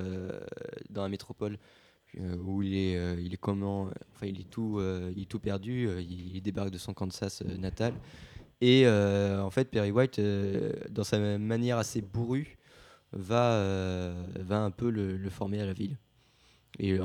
[0.89, 1.58] dans la métropole.
[2.44, 4.82] où il est, il est comment, enfin il est tout,
[5.15, 5.88] il est tout perdu.
[6.00, 7.94] il, débarque de son Kansas natal
[8.62, 10.20] et en fait Perry White,
[10.89, 12.58] dans sa manière assez bourrue,
[13.13, 15.98] va, va un peu le former à la ville
[16.78, 16.98] et,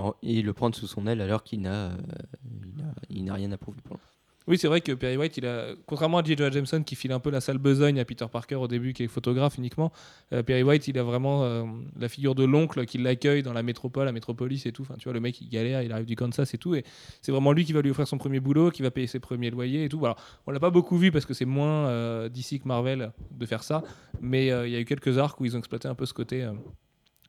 [0.42, 3.98] le prendre sous son aile alors qu'il n'a, euh, rien à prouver pour.
[4.46, 6.36] Oui, c'est vrai que Perry White, il a, contrairement à J.
[6.36, 9.08] Jameson qui file un peu la sale besogne à Peter Parker au début, qui est
[9.08, 9.90] photographe uniquement,
[10.34, 11.64] euh, Perry White, il a vraiment euh,
[11.98, 14.82] la figure de l'oncle qui l'accueille dans la métropole, la métropolis et tout.
[14.82, 16.74] Enfin, tu vois, le mec, il galère, il arrive du Kansas et tout.
[16.74, 16.84] Et
[17.22, 19.48] c'est vraiment lui qui va lui offrir son premier boulot, qui va payer ses premiers
[19.48, 20.04] loyers et tout.
[20.04, 23.46] Alors, on l'a pas beaucoup vu parce que c'est moins euh, DC que Marvel de
[23.46, 23.82] faire ça.
[24.20, 26.46] Mais il y a eu quelques arcs où ils ont exploité un peu ce côté.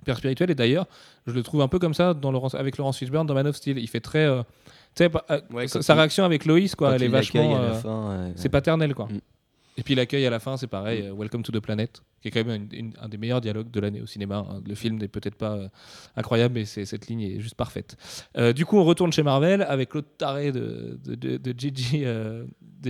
[0.05, 0.85] Père spirituel et d'ailleurs
[1.27, 3.55] je le trouve un peu comme ça dans Laurence, avec Laurence Fishburne dans Man of
[3.57, 4.41] Steel il fait très euh,
[5.01, 8.93] euh, Ouais, sa, il- réaction avec Lois quoi elle est vachement euh, euh, c'est paternel
[8.95, 9.07] quoi.
[9.07, 9.19] Mm.
[9.77, 12.31] Et puis l'accueil à la fin, c'est pareil, euh, Welcome to the Planet, qui est
[12.31, 14.45] quand même une- une- un des meilleurs dialogues de l'année au cinéma.
[14.49, 14.61] hein.
[14.65, 15.67] Le film n'est peut-être pas euh,
[16.15, 17.97] incroyable, mais cette ligne est juste parfaite.
[18.37, 22.03] Euh, du coup, on retourne chez Marvel avec l'autre taré de, de, de, de Gigi,
[22.05, 22.45] de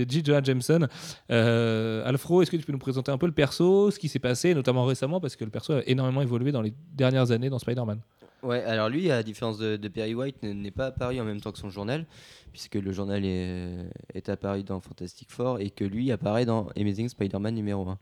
[0.08, 0.22] G.
[0.24, 0.86] Jonah Jameson.
[1.28, 4.54] Alfro, est-ce que tu peux nous présenter un peu le perso, ce qui s'est passé,
[4.54, 7.98] notamment récemment, parce que le perso a énormément évolué dans les dernières années dans Spider-Man?
[8.46, 11.50] Ouais, alors lui, à la différence de, Perry White, n'est pas apparu en même temps
[11.50, 12.06] que son journal,
[12.52, 17.08] puisque le journal est, est apparu dans Fantastic Four et que lui apparaît dans Amazing
[17.08, 17.98] Spider-Man numéro 1.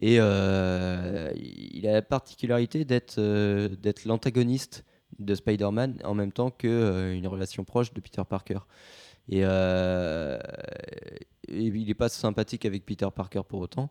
[0.00, 4.84] Et euh, il a la particularité d'être euh, d'être l'antagoniste
[5.18, 8.60] de Spider-Man en même temps qu'une relation proche de Peter Parker.
[9.28, 10.38] Et, euh,
[11.48, 13.90] et il n'est pas sympathique avec Peter Parker pour autant.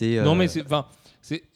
[0.00, 0.64] Non, euh, mais c'est.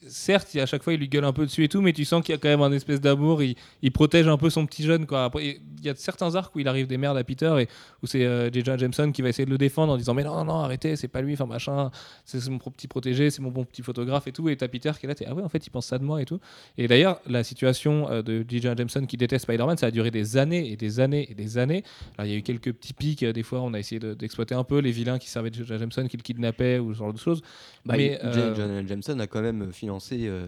[0.07, 2.23] Certes, à chaque fois, il lui gueule un peu dessus et tout, mais tu sens
[2.23, 3.41] qu'il y a quand même un espèce d'amour.
[3.43, 5.05] Il, il protège un peu son petit jeune.
[5.05, 5.25] Quoi.
[5.25, 7.67] Après, il y a certains arcs où il arrive des merdes à Peter et
[8.03, 8.63] où c'est euh, J.
[8.65, 10.95] Jonah Jameson qui va essayer de le défendre en disant Mais non, non, non, arrêtez,
[10.95, 11.89] c'est pas lui, enfin machin,
[12.25, 14.49] c'est mon petit protégé, c'est mon bon petit photographe et tout.
[14.49, 16.03] Et t'as Peter qui est là, t'es Ah ouais, en fait, il pense ça de
[16.03, 16.39] moi et tout.
[16.77, 18.61] Et d'ailleurs, la situation euh, de J.
[18.61, 21.57] Jonah Jameson qui déteste Spider-Man, ça a duré des années et des années et des
[21.57, 21.83] années.
[22.17, 24.13] Alors, il y a eu quelques petits pics, euh, des fois, on a essayé de-
[24.13, 25.63] d'exploiter un peu les vilains qui servaient de J.
[25.65, 27.41] Jonah Jameson, qui le kidnappaient ou ce genre de choses.
[27.85, 30.47] Bah, mais, il- euh, Jameson a quand même financé euh,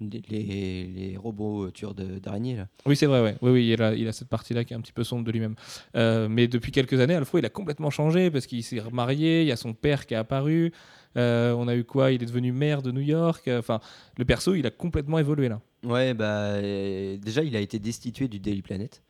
[0.00, 2.62] les, robots tueurs de- d'araignées.
[2.86, 3.36] Oui, c'est vrai, ouais.
[3.42, 5.30] oui, oui, il a, il a cette partie-là qui est un petit peu sombre de
[5.32, 5.54] lui-même.
[5.96, 9.46] Euh, mais depuis quelques années, Alfro, il a complètement changé parce qu'il s'est remarié, il
[9.48, 10.72] y a son père qui est apparu.
[11.16, 12.12] Euh, on a eu quoi?
[12.12, 13.46] Il est devenu maire de New York.
[13.48, 13.80] Euh, Enfin,
[14.16, 15.60] le perso, il a complètement évolué là.
[15.84, 19.02] Ouais, bah euh, déjà il a été destitué du Daily Planet.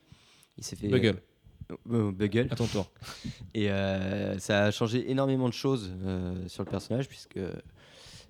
[0.56, 1.16] Il s'est fait Bugle,
[1.70, 1.76] euh,
[2.08, 2.48] euh, Bugle.
[2.50, 2.90] à ton tour.
[3.54, 7.38] Et euh, ça a changé énormément de choses euh, sur le personnage puisque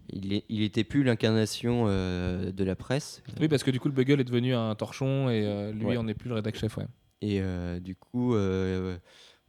[0.09, 3.23] il, est, il était plus l'incarnation euh, de la presse.
[3.41, 5.97] Oui, parce que du coup, le Bugle est devenu un torchon et euh, lui, Ouais.
[5.97, 6.77] on n'est plus le rédac chef.
[6.77, 6.87] Ouais.
[7.21, 8.35] Et euh, du coup,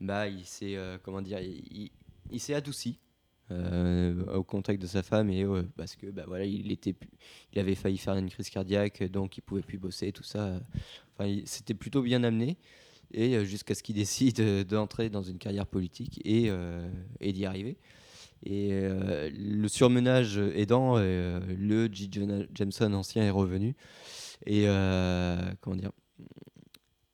[0.00, 1.90] bah, il s'est comment dire, il,
[2.40, 2.98] s'est adouci
[3.50, 5.44] au contact de sa femme et
[5.76, 7.10] parce que bah voilà, il était, plus-
[7.52, 10.60] il avait failli faire une crise cardiaque, donc il pouvait plus bosser, tout ça.
[11.18, 12.56] Enfin, c'était plutôt bien amené
[13.14, 16.50] et jusqu'à ce qu'il décide d'entrer dans une carrière politique et,
[17.20, 17.76] et d'y arriver.
[18.44, 21.88] Et euh, le surmenage aidant, euh, le.
[21.92, 23.76] Jonah Jameson ancien est revenu.
[24.46, 25.92] Et euh, comment dire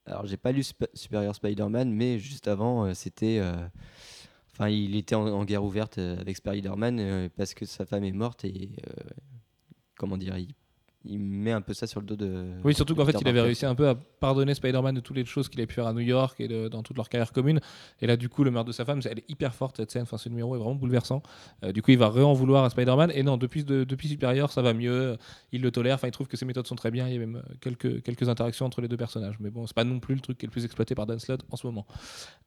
[0.07, 0.63] Alors, j'ai pas lu
[0.95, 3.43] Superior Spider-Man, mais juste avant, c'était.
[4.53, 8.71] Enfin, il était en, guerre ouverte avec Spider-Man parce que sa femme est morte et.
[9.97, 10.55] comment dire il,
[11.09, 12.53] il met un peu ça sur le dos de.
[12.65, 13.47] Oui, surtout qu'en fait, Peter il avait Parker.
[13.47, 15.93] réussi un peu à pardonner Spider-Man de toutes les choses qu'il avait pu faire à
[15.93, 17.61] New York et de- dans toute leur carrière commune.
[18.01, 20.03] Et là, du coup, le meurtre de sa femme, elle est hyper forte cette scène.
[20.03, 21.23] Enfin, ce numéro est vraiment bouleversant.
[21.65, 23.11] Euh, du coup, il va re-en vouloir à Spider-Man.
[23.15, 25.17] Et non, depuis, de- depuis Superior, ça va mieux.
[25.53, 25.95] Il le tolère.
[25.95, 27.09] Enfin, il trouve que ses méthodes sont très bien.
[27.09, 29.37] Il y a même euh, quelques, quelques interactions entre les deux personnages.
[29.41, 31.19] Mais bon, c'est pas non plus le truc qui est le plus exploité par Dan
[31.19, 31.87] Slott en ce moment.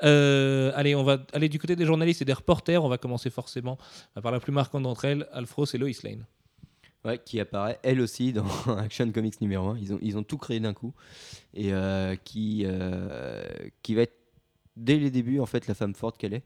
[0.03, 2.83] Euh, allez, on va aller du côté des journalistes et des reporters.
[2.83, 3.77] On va commencer forcément
[4.21, 5.27] par la plus marquante d'entre elles.
[5.31, 6.25] Alfro, c'est Lois Lane.
[7.03, 8.45] Ouais, qui apparaît elle aussi dans
[8.77, 9.77] Action Comics numéro 1.
[9.79, 10.93] Ils ont, ils ont tout créé d'un coup.
[11.53, 13.43] Et euh, qui, euh,
[13.81, 14.15] qui va être,
[14.77, 16.43] dès les débuts, en fait, la femme forte qu'elle est.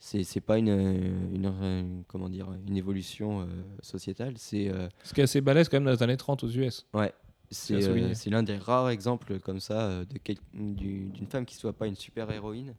[0.00, 3.46] C'est, c'est pas une, une, une- comment dire, une évolution euh,
[3.82, 4.34] sociétale.
[4.38, 6.86] C'est, Ce qui est assez balèze quand même dans les années 30 aux US.
[6.94, 7.12] ouais,
[7.50, 7.80] C'est
[8.14, 11.86] c'est, l'un des rares exemples comme ça de quel- du- d'une femme qui soit pas
[11.88, 12.74] une super héroïne,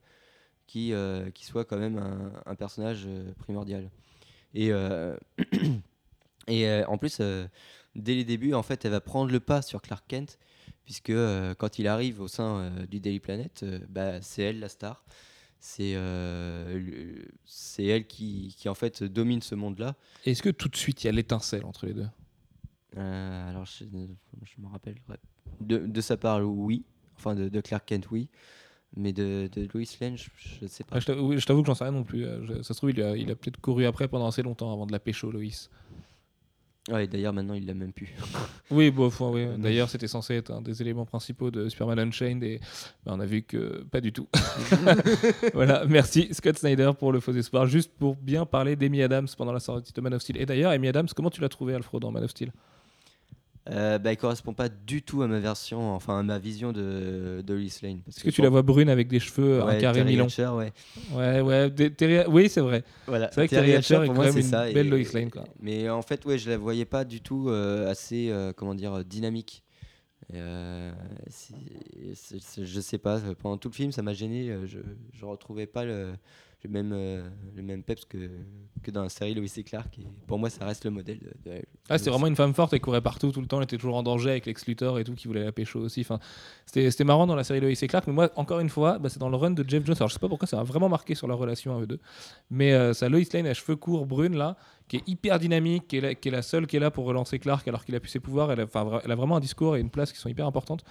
[0.66, 0.94] qui,
[1.34, 3.08] qui soit quand même un, un personnage
[3.40, 3.90] primordial.
[4.56, 4.72] Et,
[6.50, 7.48] et euh, en plus, euh,
[7.96, 10.38] dès les débuts, en fait, elle va prendre le pas sur Clark Kent,
[10.86, 15.04] puisque euh, quand il arrive au sein du Daily Planet, bah, c'est elle la star.
[15.62, 19.96] C'est le- c'est elle qui, qui, en fait, domine ce monde-là.
[20.26, 22.08] Est-ce que tout de suite il y a l'étincelle entre les deux?
[22.96, 24.96] Alors, je, je me rappelle.
[25.10, 25.18] ouais.
[25.62, 26.84] De, de sa part, oui.
[27.18, 28.30] Enfin, de, de Clark Kent, oui.
[28.96, 30.30] Mais de, de Lois Lane, je,
[30.62, 30.96] je sais pas.
[30.96, 31.02] Ouais,
[31.38, 32.24] je t'avoue que j'en sais rien non plus.
[32.24, 34.88] Je- ça se trouve, il a, il a peut-être couru après pendant assez longtemps avant
[34.88, 35.70] de la pécho, Loïs.
[36.90, 38.14] Ouais, d'ailleurs, maintenant, il l'a même plus.
[38.72, 39.48] Oui, bon, enfin, oui.
[39.58, 42.60] D'ailleurs, c'était censé être un des éléments principaux de Superman Unchained et
[43.04, 44.28] bah, on a vu que pas du tout.
[45.54, 47.66] voilà, merci Scott Snyder pour le faux espoir.
[47.66, 50.38] Juste pour bien parler d'Amy Adams pendant la sortie de Man of Steel.
[50.38, 52.52] Et d'ailleurs, Amy Adams, comment tu l'as trouvé, Alfred, dans Man of Steel?
[53.72, 57.44] Euh, bah, il correspond pas du tout à ma version, enfin à ma vision de,
[57.46, 58.00] de Lois Lane.
[58.04, 60.48] Parce Est-ce que tu la vois brune avec des cheveux, un ouais, carré Terry Hatcher,
[60.48, 60.74] ouais.
[61.14, 62.84] Ouais, Terry- Oui, c'est vrai.
[63.06, 63.28] Voilà.
[63.30, 64.72] C'est vrai que Terry Hatcher est pour quand moi, même c'est une ça.
[64.72, 65.44] belle et- Lois Lane, quoi.
[65.62, 68.94] Mais en fait, ouais, je la voyais pas du tout euh, assez, euh, comment dire,
[68.94, 69.64] euh, dynamique.
[70.34, 70.92] Euh,
[71.30, 74.50] c'est- je sais pas, pendant tout le film, ça m'a gêné.
[74.50, 74.80] euh, Je,
[75.14, 76.14] je retrouvais pas le,
[76.64, 78.30] le même, euh, le même peps que,
[78.84, 79.98] que dans la série Lois et Clark.
[80.00, 81.52] Et pour moi, ça reste le modèle de.
[81.52, 83.64] de- Ah, c'était de- vraiment une femme forte, elle courait partout tout le temps, elle
[83.64, 86.02] était toujours en danger avec Lex Luthor et tout, qui voulait la pécho aussi.
[86.02, 86.20] Enfin,
[86.66, 89.20] c'était marrant dans la série Lois et Clark, mais moi, encore une fois, bah, c'est
[89.20, 89.96] dans le run de Jeff Jones.
[89.98, 92.00] Alors, je sais pas pourquoi ça a vraiment marqué sur leur relation à eux deux,
[92.50, 94.58] mais euh, sa Lois Lane à cheveux courts, brune, là,
[94.90, 97.06] qui est hyper dynamique, qui est, la, qui est la seule qui est là pour
[97.06, 98.52] relancer Clark alors qu'il a pu ses pouvoirs.
[98.52, 100.84] Elle a, elle a vraiment un discours et une place qui sont hyper importantes.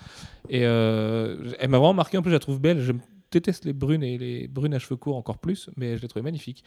[0.48, 2.80] Et euh, elle m'a vraiment marqué, en plus, je la trouve belle.
[3.30, 6.08] Je déteste les brunes et les brunes à cheveux courts encore plus, mais je l'ai
[6.08, 6.64] trouvée magnifique.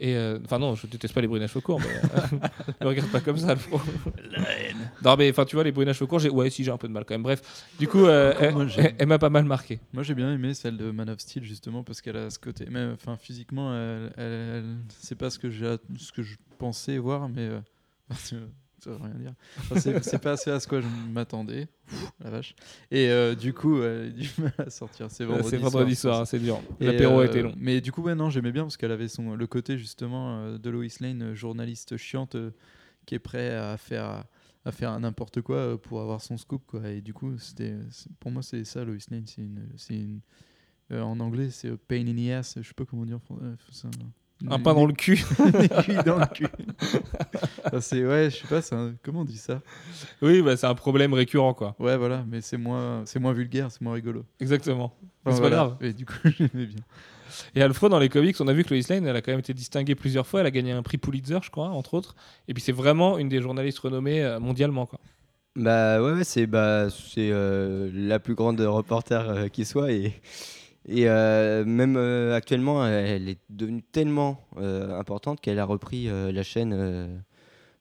[0.00, 2.38] Et euh, enfin non, je déteste pas les brunes à cheveux courts, mais euh,
[2.80, 3.50] ne regarde pas comme ça.
[3.50, 3.80] Alfred.
[5.04, 6.76] Non mais enfin tu vois les brunes à cheveux courts, j'ai ouais si j'ai un
[6.78, 7.22] peu de mal quand même.
[7.24, 8.32] Bref, du coup euh,
[8.98, 9.80] elle, m'a pas mal marqué.
[9.92, 12.66] Moi j'ai bien aimé celle de Man of Steel justement parce qu'elle a ce côté,
[12.66, 16.96] même enfin physiquement, elle, elle- elle- c'est pas ce que j'ai, ce que je pensais
[16.98, 17.60] voir, mais euh,
[18.80, 19.34] ça veut rien dire.
[19.58, 21.68] Enfin, c'est, c'est pas assez à ce quoi je m'attendais.
[22.20, 22.54] La vache.
[22.90, 25.10] Et euh, du coup, elle a du mal à sortir.
[25.10, 26.60] C'est vendredi, C'est vendredi soir, soir, c'est dur.
[26.80, 27.54] Et, L'apéro euh, était long.
[27.56, 30.58] Mais du coup, ouais, non, j'aimais bien parce qu'elle avait son, le côté justement euh,
[30.58, 32.50] de Lois Lane, euh, journaliste chiante, euh,
[33.06, 34.24] qui est prêt à faire,
[34.64, 36.62] à faire n'importe quoi euh, pour avoir son scoop.
[36.66, 36.88] Quoi.
[36.90, 39.24] Et du coup, c'était, c'est- pour moi, c'est ça, Lois Lane.
[39.26, 40.20] C'est une, c'est une-
[40.90, 42.54] euh, en anglais, c'est pain in the ass.
[42.60, 43.16] Je sais pas comment dire.
[43.16, 43.86] en fran- euh, c'est
[44.48, 45.24] un, pain dans le cul.
[46.06, 46.46] Dans le cul.
[47.64, 49.60] Enfin, c'est, ouais, je sais pas, c'est un- comment on dit ça?
[50.22, 51.74] Oui, bah, c'est un problème récurrent quoi.
[51.78, 54.24] Ouais, voilà, mais c'est moins, c'est moins vulgaire, c'est moins rigolo.
[54.40, 54.94] Exactement.
[55.24, 55.76] Enfin, c'est pas grave.
[55.80, 56.82] Et du coup, j'aimais bien.
[57.54, 59.40] Et Alfred dans les comics, on a vu que Lois Lane, elle a quand même
[59.40, 60.40] été distinguée plusieurs fois.
[60.40, 62.14] Elle a gagné un prix Pulitzer, je crois, entre autres.
[62.46, 65.00] Et puis c'est vraiment une des journalistes renommées euh, mondialement quoi.
[65.56, 70.12] Bah ouais, ouais, c'est bah, c'est euh, la plus grande reporter euh, qui soit et,
[70.88, 76.42] et euh, même euh, actuellement elle est devenue tellement euh, importante qu'elle a repris la
[76.42, 77.22] chaîne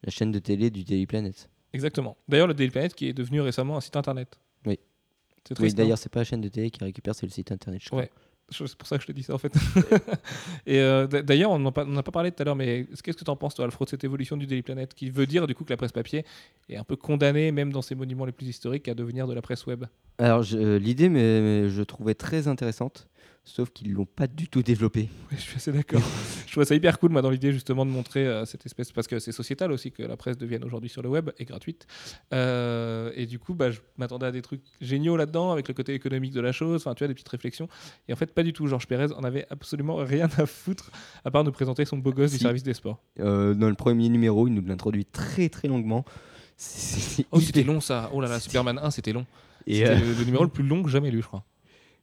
[0.04, 1.50] la chaîne de télé du Daily Planet.
[1.74, 2.18] Exactement.
[2.30, 4.40] D'ailleurs, le Daily Planet qui est devenu récemment un site internet.
[4.66, 4.80] Oui.
[5.48, 5.78] C'est Oui, triste.
[5.78, 7.82] non d'ailleurs c'est pas la chaîne de télé qui récupère, c'est le site internet.
[7.82, 8.02] Je crois.
[8.02, 8.12] Ouais.
[8.50, 9.54] C'est pour ça que je te dis ça en fait.
[10.66, 13.30] et euh, d'ailleurs, on n'en n'a pas parlé tout à l'heure, mais qu'est-ce que tu
[13.30, 15.66] en penses, toi, Alfred, de cette évolution du Daily Planet qui veut dire du coup
[15.66, 16.26] que la presse papier
[16.70, 19.42] est un peu condamnée, même dans ses monuments les plus historiques, à devenir de la
[19.42, 19.84] presse web?
[20.18, 23.10] Alors l'idée, mais je trouvais très intéressante,
[23.48, 25.10] sauf qu'ils l'ont pas du tout développée.
[25.32, 26.02] Oui, je suis assez d'accord.
[26.46, 29.08] je trouve ça hyper cool, moi, dans l'idée justement de montrer euh, cette espèce, parce
[29.08, 31.88] que c'est sociétal aussi que la presse devienne aujourd'hui sur le web et gratuite.
[32.34, 35.94] Euh, et du coup, bah, je m'attendais à des trucs géniaux là-dedans, avec le côté
[35.94, 37.68] économique de la chose, enfin, tu vois, des petites réflexions.
[38.08, 38.68] Et en fait, pas du tout.
[38.68, 40.92] Georges Pérez en avait absolument rien à foutre,
[41.24, 43.00] à part nous présenter son beau gosse du service des sports.
[43.20, 46.04] Euh, dans le premier numéro, il nous l'introduit très très longuement.
[47.32, 48.10] Oh, c'était hyper- long ça.
[48.14, 49.26] Oh là là, Superman 1, c'était long.
[49.68, 51.44] C'était le, le numéro le plus long que jamais lu, je crois.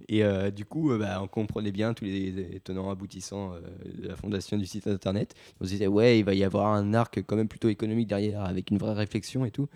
[0.08, 3.60] Et euh, du coup, euh, bah, on comprenait bien tous les tenants aboutissants euh,
[4.02, 5.34] de la fondation du site internet.
[5.60, 8.42] On se disait, ouais, il va y avoir un arc quand même plutôt économique derrière,
[8.42, 9.68] avec une vraie réflexion et tout.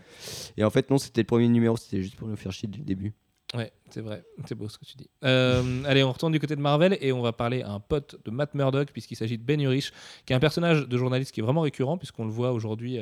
[0.57, 2.85] Et en fait, non, c'était le premier numéro, c'était juste pour nous faire chier le
[2.85, 3.13] début.
[3.55, 5.09] Ouais, c'est vrai, c'est beau ce que tu dis.
[5.23, 8.31] Allez, on retourne du côté de Marvel et on va parler à un pote de
[8.31, 9.91] Matt Murdock, puisqu'il s'agit de Ben Urich,
[10.27, 12.99] qui est un personnage de journaliste qui est vraiment récurrent, puisqu'on le voit aujourd'hui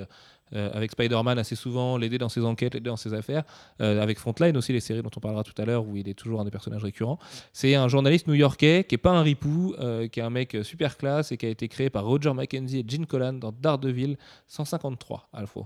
[0.54, 3.42] euh, avec Spider-Man assez souvent, l'aider dans ses enquêtes, l'aider dans ses affaires,
[3.80, 6.14] euh, avec Frontline aussi, les séries dont on parlera tout à l'heure, où il est
[6.14, 7.18] toujours un des personnages récurrents.
[7.52, 10.96] C'est un journaliste new-yorkais qui est pas un ripou, euh, qui est un mec super
[10.96, 15.30] classe et qui a été créé par Roger Mackenzie et Gene Colan dans Daredevil 153,
[15.32, 15.60] Alpha.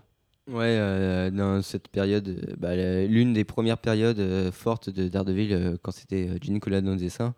[0.51, 6.59] Ouais, dans cette période, bah, l'une des premières périodes fortes de Daredevil, quand c'était Gene
[6.59, 7.35] Colan dans le dessin,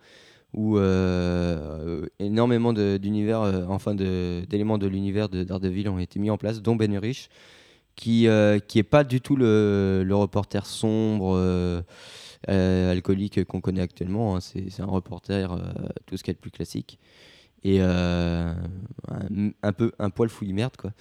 [0.55, 0.83] où euh,
[2.03, 6.61] euh, énormément d'univers, euh, enfin d'éléments de, l'univers de Daredevil ont été mis en place,
[6.61, 7.31] dont Ben Urich,
[7.97, 11.83] qui, euh, qui est pas du tout le, reporter sombre,
[12.47, 14.37] alcoolique qu'on connaît actuellement.
[14.37, 14.41] hein.
[14.41, 15.57] C'est un reporter,
[16.07, 16.99] tout ce qu'il y a de plus classique.
[17.65, 18.55] Et un,
[19.77, 20.93] peu un poil fouille merde, quoi.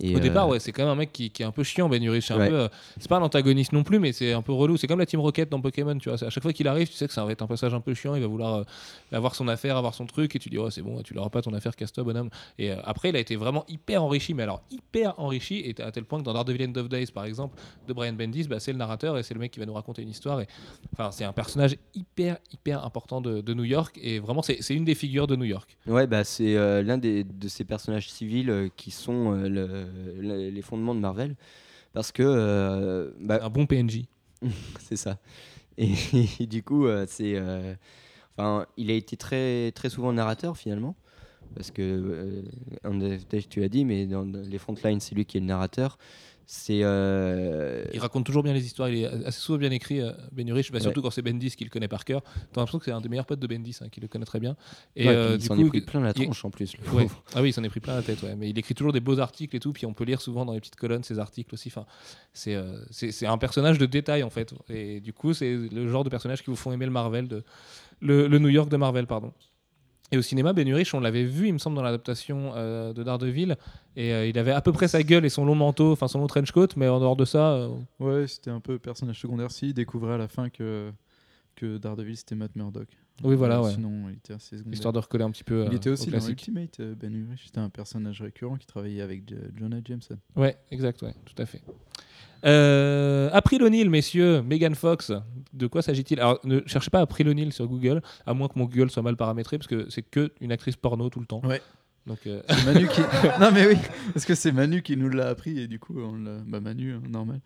[0.00, 1.64] Et, Au euh, départ, ouais, c'est quand même un mec qui, qui est un peu
[1.64, 2.26] chiant, Ben Urich.
[2.26, 2.48] C'est un Ouais.
[2.48, 2.68] peu, euh,
[3.00, 4.76] c'est pas un antagoniste non plus, mais c'est un peu relou.
[4.76, 6.22] C'est comme la Team Rocket dans Pokémon, tu vois.
[6.22, 7.94] À chaque fois qu'il arrive, tu sais que ça va être un passage un peu
[7.94, 8.14] chiant.
[8.14, 8.64] Il va vouloir euh,
[9.10, 11.42] avoir son affaire, avoir son truc, et tu dis, ouais, c'est bon, tu l'auras pas
[11.42, 12.30] ton affaire, casse-toi, bonhomme.
[12.58, 15.90] Et euh, après, il a été vraiment hyper enrichi, mais alors hyper enrichi, et à
[15.90, 18.72] tel point que dans Daredevil End of Days, par exemple, de Brian Bendis, bah, c'est
[18.72, 20.40] le narrateur et c'est le mec qui va nous raconter une histoire.
[20.40, 20.46] Et
[20.92, 24.84] enfin, c'est un personnage hyper, hyper important de, de New York, et vraiment, c'est une
[24.84, 25.76] des figures de New York.
[25.88, 29.77] Ouais, bah, c'est euh, l'un des, de ces personnages civils euh, qui sont euh, le-
[30.20, 31.36] les fondements de Marvel.
[31.92, 34.04] Parce que, euh, bah, Un bon PNJ.
[34.80, 35.18] c'est ça.
[35.78, 35.92] Et,
[36.40, 37.74] et du coup, euh, c'est, euh,
[38.36, 40.96] enfin, il a été très, très souvent narrateur finalement.
[41.54, 41.82] Parce que,
[42.84, 45.98] euh, tu l'as dit, mais dans les frontlines, c'est lui qui est le narrateur.
[46.50, 46.80] C'est.
[46.82, 50.48] euh, Il raconte toujours bien les histoires, il est assez souvent bien écrit, euh, Ben
[50.48, 52.22] Urich, bah, surtout quand c'est Bendis qui le connaît par cœur.
[52.22, 54.40] T'as l'impression que c'est un des meilleurs potes de Bendis, hein, qui le connaît très
[54.40, 54.56] bien.
[54.96, 56.72] Et ouais, euh, il s'en est pris plein la il- tronche en plus.
[56.94, 57.06] Ouais.
[57.34, 59.18] Ah oui, il s'en est pris plein la tête, mais il écrit toujours des beaux
[59.20, 61.68] articles et tout, puis on peut lire souvent dans les petites colonnes ses articles aussi.
[61.68, 61.84] Enfin,
[62.32, 62.80] c'est euh,
[63.26, 66.48] un personnage de détail en fait, et du coup, c'est le genre de personnage qui
[66.48, 67.44] vous font aimer le Marvel, de,
[68.00, 69.34] le, le New York de Marvel, pardon.
[70.10, 73.02] Et au cinéma, Ben Urich, on l'avait vu, il me semble, dans l'adaptation euh, de
[73.02, 73.58] Daredevil,
[74.00, 76.20] et euh, il avait à peu près sa gueule et son long manteau, enfin son
[76.20, 79.50] long trench coat, mais en dehors de ça, euh, Ouais, c'était un peu personnage secondaire.
[79.50, 80.92] Si, il découvrait à la fin que,
[81.56, 82.88] que Daredevil c'était Matt Murdock.
[83.24, 83.72] Oui, voilà, Euh, ouais.
[83.72, 84.74] Sinon, il était assez secondaire.
[84.74, 85.66] histoire de recoller un petit peu.
[85.66, 86.30] Il était aussi au dans classique.
[86.46, 87.42] Ultimate, euh, Ben Urich.
[87.46, 90.16] C'était un personnage récurrent qui travaillait avec euh, Jonah Jameson.
[90.36, 91.60] Ouais, exact, ouais, tout à fait.
[92.44, 95.12] Euh, April O'Neil, messieurs, Megan Fox,
[95.52, 96.20] de quoi s'agit-il?
[96.20, 99.16] Alors, ne cherchez pas April O'Neil sur Google, à moins que mon Google soit mal
[99.16, 101.40] paramétré, parce que c'est que une actrice porno tout le temps.
[101.44, 101.60] Ouais.
[102.08, 103.00] Donc, euh, C'est Manu qui.
[103.40, 103.76] non, mais oui,
[104.14, 106.38] parce que c'est Manu qui nous l'a appris et du coup, on l'a.
[106.46, 107.40] Bah, Manu, hein, normal.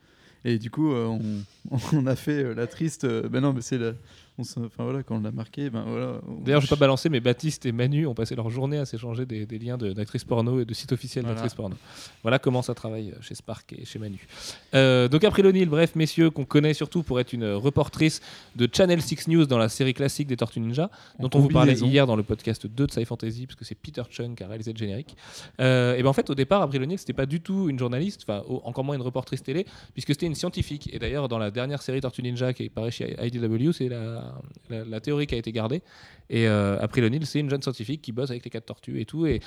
[0.45, 3.05] Et du coup, euh, on, on a fait euh, la triste.
[3.05, 3.93] euh, ben non, mais c'est la.
[4.39, 6.21] On s'en- Enfin voilà, quand on l'a marqué, ben voilà.
[6.45, 9.27] D'ailleurs, je vais pas balancer, mais Baptiste et Manu ont passé leur journée à s'échanger
[9.27, 11.35] des, des liens de- d'actrices porno et de sites officiels Voilà.
[11.37, 11.77] d'actrices porno.
[12.23, 14.27] Voilà comment ça travaille chez Spark et chez Manu.
[14.75, 18.21] Euh, donc April O'Neil, bref, messieurs, qu'on connaît surtout pour être une reportrice
[18.57, 21.75] de Channel 6 News dans la série classique des Tortues Ninja, dont on vous parlait
[21.75, 24.49] hier dans le podcast 2 de Sci Fantasy, parce que c'est Peter Chung qui a
[24.49, 25.17] réalisé le générique.
[25.61, 28.25] Euh, et ben en fait, au départ, April O'Neil, c'était pas du tout une journaliste,
[28.27, 30.89] enfin encore moins une reportrice télé, puisque c'était une scientifique.
[30.93, 34.32] Et d'ailleurs, dans la dernière série Tortue Ninja qui paraît chez IDW, c'est la,
[34.71, 35.83] la, la théorie qui a été gardée.
[36.31, 39.05] Et euh, April O'Neil, c'est une jeune scientifique qui bosse avec les quatre tortues et
[39.05, 39.27] tout.
[39.27, 39.41] Et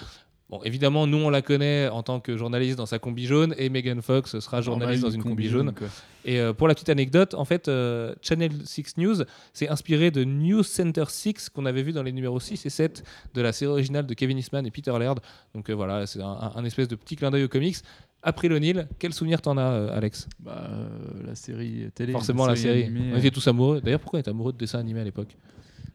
[0.50, 3.70] bon, évidemment, nous on la connaît en tant que journaliste dans sa combi jaune, et
[3.70, 5.68] Megan Fox sera journaliste dans une combi jaune.
[6.26, 9.16] Et euh, pour la petite anecdote, en fait, euh, Channel 6 News
[9.54, 13.04] s'est inspiré de News Center 6 qu'on avait vu dans les numéros 6 et 7
[13.34, 15.20] de la série originale de Kevin Eastman et Peter Laird.
[15.56, 17.78] Donc euh, voilà, c'est un, un- un espèce de petit clin d'œil aux comics.
[18.28, 20.28] April O'Neil, quel souvenir t'en as, euh, Alex?
[20.40, 20.88] Bah, euh,
[21.28, 22.12] la série télé.
[22.12, 22.84] Forcément la série.
[22.86, 23.82] animée, On était tous amoureux.
[23.82, 25.38] D'ailleurs, pourquoi on était amoureux de dessins animés à l'époque?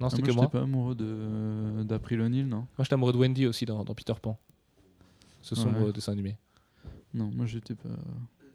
[0.01, 0.49] Non, Ah, c'était moi, que j'étais moi.
[0.51, 2.57] pas amoureux d'April O'Neil, non.
[2.59, 4.39] Moi, j'étais amoureux de Wendy aussi dans, dans Peter Pan.
[5.43, 5.93] Ce sombre Ouais.
[5.93, 6.37] dessin animé.
[7.13, 7.89] Non, moi j'étais pas.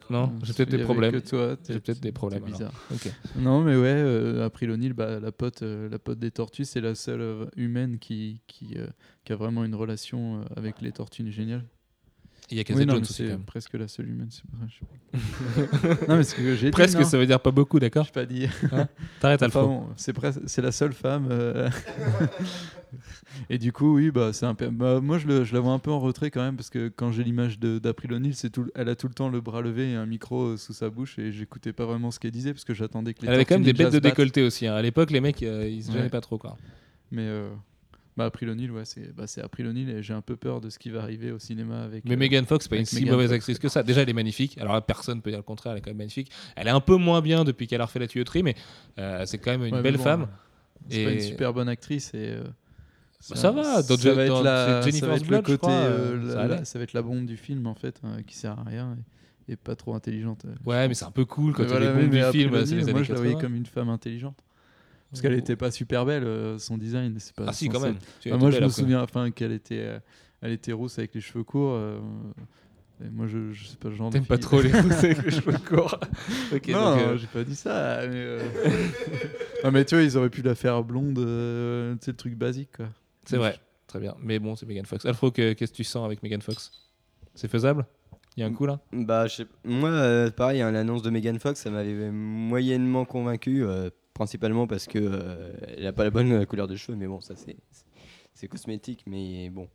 [0.08, 1.12] Non, Euh, j'ai peut-être des problèmes.
[1.12, 2.72] J'ai peut-être des problèmes, bizarre.
[3.36, 6.80] Non, mais ouais, euh, April O'Neil, bah, la pote, euh, la pote des tortues, c'est
[6.80, 8.76] la seule euh, humaine qui qui,
[9.24, 11.64] qui a vraiment une relation avec les tortues géniales.
[12.48, 13.42] Il y a Oui, Casey non, Jones aussi, c'est quand même.
[13.44, 14.28] presque la seule humaine.
[14.30, 15.18] je
[16.08, 18.46] non, mais ce que j'ai Presque, ça veut dire pas beaucoup, d'accord j'ai pas dit.
[19.20, 19.62] T'arrêtes, Enfin, Alpha.
[19.62, 21.26] bon, c'est pres- c'est la seule femme.
[21.30, 21.68] euh,
[23.50, 24.68] Et du coup, oui, bah, c'est un peu.
[24.68, 26.88] bah, moi, je, le- je la vois un peu en retrait quand même parce que
[26.88, 28.66] quand j'ai l'image de- d'April O'Neil, c'est tout.
[28.74, 31.18] Elle a tout le temps le bras levé et un micro euh, sous sa bouche
[31.18, 33.28] et j'écoutais pas vraiment ce qu'elle disait parce que j'attendais que les.
[33.28, 34.66] Elle avait quand même des bêtes de décolleté aussi.
[34.66, 34.74] hein.
[34.74, 36.08] À l'époque, les mecs, euh, ils se gênaient Ouais.
[36.10, 36.38] pas trop.
[36.38, 36.56] Quoi.
[37.10, 37.50] Mais euh,
[38.16, 40.78] bah, April O'Neil, ouais, c'est bah, April O'Neil et j'ai un peu peur de ce
[40.78, 42.04] qui va arriver au cinéma avec.
[42.04, 43.36] Mais euh, Megan Fox, pas une si Megan mauvaise Fox.
[43.36, 43.82] actrice que ça.
[43.82, 44.56] Déjà, elle est magnifique.
[44.58, 45.72] Alors là, personne peut dire le contraire.
[45.72, 46.30] Elle est quand même magnifique.
[46.56, 48.54] Elle est un peu moins bien depuis qu'elle a refait la tuyauterie, mais
[48.98, 50.28] euh, c'est quand même une ouais, belle bon, femme.
[50.88, 52.30] C'est pas Et- une super bonne actrice et.
[52.30, 52.44] euh,
[53.30, 56.32] Bah, ça va, ça va dans- être la, c'est ça va être Blood, côté, la-
[56.32, 56.56] ça allait.
[56.56, 58.96] la- ça va être la bombe du film en fait, hein, qui sert à rien
[59.48, 60.44] et, et pas trop intelligente.
[60.64, 62.50] Ouais, mais c'est un peu cool quand a voilà, bombes mais du film.
[62.52, 63.40] Moi, je la voyais 80.
[63.40, 64.38] comme une femme intelligente.
[65.10, 67.14] Parce qu'elle était pas super belle, euh, son design.
[67.18, 67.98] c'est Pas Ah si, quand même.
[68.26, 68.68] moi, je me après.
[68.70, 69.98] souviens enfin, qu'elle était, euh,
[70.42, 71.74] elle était rousse avec les cheveux courts.
[71.74, 71.98] euh,
[73.04, 75.22] et moi, je, je sais pas le genre de T'aimes pas trop les rousses avec
[75.22, 75.98] les cheveux courts.
[76.52, 78.00] Ok, non, euh, j'ai pas dit ça.
[78.08, 78.40] Mais, euh,
[79.64, 82.34] non, mais tu vois, ils auraient pu la faire blonde, euh, tu sais, le truc
[82.34, 82.86] basique, quoi.
[83.24, 83.58] c'est vrai.
[83.86, 84.14] Très bien.
[84.20, 85.04] Mais bon, c'est Megan Fox.
[85.06, 86.72] Alfro, que- qu'est-ce que tu sens avec Megan Fox?
[87.34, 87.86] C'est faisable?
[88.36, 88.80] Il y a un coup là?
[88.92, 93.62] Bah, je sais- moi, euh, pareil, hein, l'annonce de Megan Fox, ça m'avait moyennement convaincu,
[93.64, 97.06] euh, principalement parce que euh, elle a pas la bonne euh, couleur de cheveux, mais
[97.06, 97.34] bon, ça
[98.34, 99.68] c'est cosmétique, mais bon.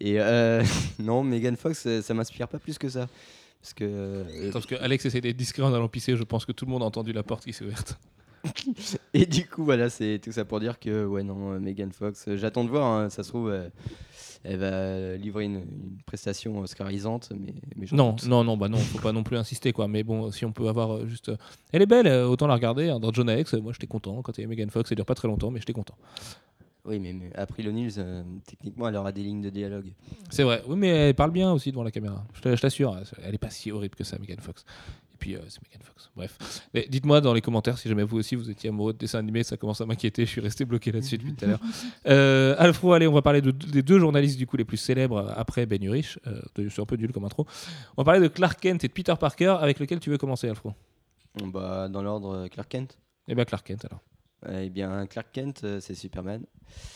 [0.00, 0.64] Et euh,
[0.98, 3.06] non, Megan Fox, ça, ça m'inspire pas plus que ça,
[3.64, 6.16] parce que euh, Parce que Alex essaie d'être discret en allant pisser.
[6.16, 7.98] Je pense que tout le monde a entendu la porte qui s'est ouverte.
[9.14, 12.36] Et du coup, voilà, c'est tout ça pour dire que, ouais, non, Megan Fox, euh,
[12.36, 13.68] j'attends de voir, hein, ça se trouve, euh,
[14.42, 18.26] elle va livrer une, une prestation oscarisante, mais, mais Non, doute.
[18.28, 19.88] non, non, bah non, faut pas non plus insister quoi.
[19.88, 21.32] Mais bon, si on peut avoir euh, juste,
[21.72, 22.90] elle est belle, autant la regarder.
[22.90, 23.00] hein.
[23.00, 24.88] Dans John X, euh, moi j'étais content quand il y avait Megan Fox.
[24.88, 25.94] Ça dure pas très longtemps, mais j'étais content.
[26.86, 29.90] Oui, mais, mais April euh, techniquement, elle aura des lignes de dialogue.
[30.28, 30.62] C'est vrai.
[30.68, 32.26] Oui, mais elle parle bien aussi devant la caméra.
[32.44, 34.66] Je t'assure, elle est pas si horrible que ça, Megan Fox.
[35.24, 36.10] Et puis euh, c'est Megan Fox.
[36.14, 36.68] Bref.
[36.74, 39.42] Mais dites-moi dans les commentaires si jamais vous aussi vous étiez amoureux de dessins animés,
[39.42, 40.26] ça commence à m'inquiéter.
[40.26, 41.60] Je suis resté bloqué là-dessus depuis tout à l'heure.
[42.06, 45.18] Euh, Alfro, allez, on va parler de, des deux journalistes du coup les plus célèbres
[45.18, 46.18] euh, après Ben Urich.
[46.26, 47.46] Euh, c'est un peu nul comme intro.
[47.96, 50.48] On va parler de Clark Kent et de Peter Parker, avec lequel tu veux commencer,
[50.48, 50.74] Alfro?
[51.42, 52.98] Bah, dans l'ordre, Clark Kent.
[53.28, 54.00] Eh bien, Clark Kent alors.
[54.50, 56.44] Eh bien, Clark Kent, c'est Superman.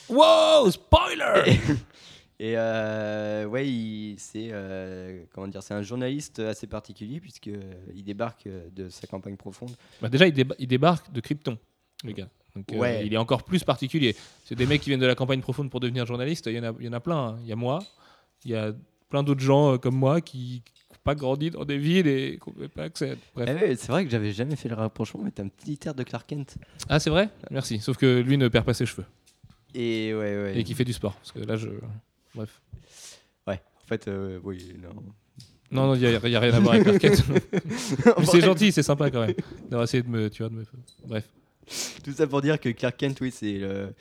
[0.09, 1.59] Wow, spoiler
[2.41, 7.61] Et euh, ouais, c'est euh, comment dire, c'est un journaliste assez particulier puisque euh,
[7.97, 9.73] il débarque de sa campagne profonde.
[10.01, 11.59] Bah, Déjà, il, déba- il débarque de Krypton,
[12.05, 12.29] le gars.
[12.55, 13.05] Donc, euh, Ouais.
[13.07, 14.15] il est encore plus particulier.
[14.45, 16.47] C'est des mecs qui viennent de la campagne profonde pour devenir journaliste.
[16.47, 17.17] Il y en a, il y en a plein.
[17.31, 17.39] hein.
[17.43, 17.81] Il y a moi,
[18.45, 18.73] il y a
[19.09, 20.63] plein d'autres gens euh, comme moi qui
[20.93, 23.17] n'ont pas grandi dans des villes et qui n'ont pas accès.
[23.35, 23.49] Bref.
[23.51, 25.95] Eh ouais, c'est vrai que j'avais jamais fait le rapprochement, mais t'as un petit air
[25.95, 26.57] de Clark Kent.
[26.89, 27.31] Ah, c'est vrai?
[27.51, 27.81] Merci.
[27.81, 29.07] Sauf que lui ne perd pas ses cheveux
[29.75, 30.53] Et ouais, ouais.
[30.61, 31.15] et qui fait du sport.
[31.17, 31.69] Parce que là, je.
[32.35, 32.61] Bref.
[33.47, 34.91] Ouais, en fait, euh, oui, non.
[35.71, 37.23] Non, non, il n'y a, rien à voir avec Kent.
[38.19, 39.35] Mais c'est gentil, c'est sympa quand même
[39.69, 40.31] d'avoir essayé de me.
[40.31, 40.65] Tu vois, de me...
[41.07, 41.29] Bref.
[42.03, 43.93] Tout ça pour dire que Clark Kent, oui, c'est le,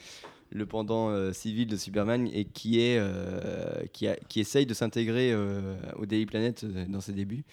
[0.50, 4.72] le pendant euh, civil de Superman et qui est euh, qui, a- qui essaye de
[4.72, 5.34] s'intégrer
[5.96, 7.44] au Daily Planet dans ses débuts,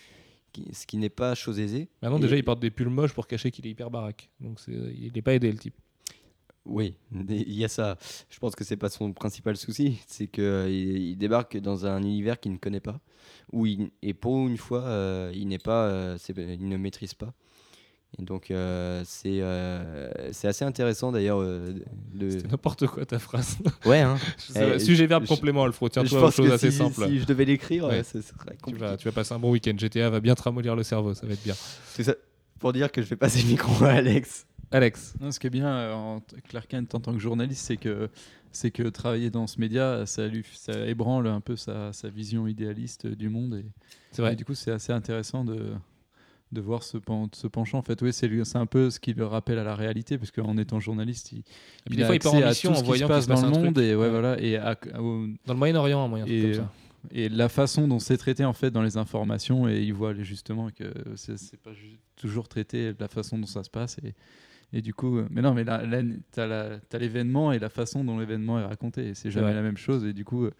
[0.71, 1.89] ce qui n'est pas chose aisée.
[2.01, 4.30] Maintenant, Et- déjà, il porte des pulls moches pour cacher qu'il est hyper baraque.
[4.39, 5.76] Donc, il n'est pas aidé, le type.
[6.66, 6.95] Oui,
[7.30, 7.97] il y a ça.
[8.30, 12.39] Je pense que c'est pas son principal souci, c'est que il, débarque dans un univers
[12.39, 12.99] qu'il ne connaît pas,
[13.51, 17.13] où il, et pour une fois, euh, il n'est pas, euh, c'est- il ne maîtrise
[17.13, 17.34] pas.
[18.18, 19.41] Et donc euh, c'est
[20.34, 21.41] c'est assez intéressant d'ailleurs.
[21.41, 22.30] de...
[22.30, 23.57] C'est n'importe quoi ta phrase.
[23.86, 24.18] Ouais, hein.
[24.55, 25.91] Eh, Sujet, verbe, je- complément, Alfred.
[25.93, 27.05] Pense choses que assez si, simples.
[27.07, 28.03] si je devais l'écrire, Ouais.
[28.03, 28.80] ce serait Tu compliqué.
[28.86, 29.74] vas, tu vas passer un bon week-end.
[29.78, 31.55] GTA va bien te ramollir le cerveau, ça va être bien.
[31.95, 32.16] Tout ça
[32.57, 34.47] pour dire que je vais passer le micro à Alex.
[34.72, 35.13] Alex.
[35.20, 38.09] Non, ce qui est bien euh, en Clark Kent en tant que journaliste, c'est que
[38.51, 42.47] c'est que travailler dans ce média, ça lui ça ébranle un peu sa, sa vision
[42.47, 43.66] idéaliste du monde et,
[44.11, 44.34] C'est vrai.
[44.34, 45.74] et du coup c'est assez intéressant de
[46.51, 47.80] de voir ce, pen- ce penchant.
[47.80, 50.32] En fait, oui, c'est c'est un peu ce qui le rappelle à la réalité, parce
[50.32, 51.43] qu'en étant journaliste, il,
[51.89, 53.24] il des a fois, il part en accès à tout en ce qui se passe
[53.26, 53.86] se passe dans le monde truc.
[53.86, 54.09] et ouais, Ouais.
[54.09, 56.72] voilà et à- au- Dans le Moyen-Orient, un moyen et, comme ça.
[57.11, 60.70] et la façon dont c'est traité en fait dans les informations et il voit justement
[60.70, 60.86] que
[61.16, 61.72] c'est pas
[62.16, 64.13] toujours traité de la façon dont ça se passe et,
[64.74, 66.01] et du coup euh, mais non mais là, là
[66.32, 70.13] t'as l'événement et la façon dont l'événement est raconté c'est jamais la même chose et
[70.13, 70.51] du coup euh,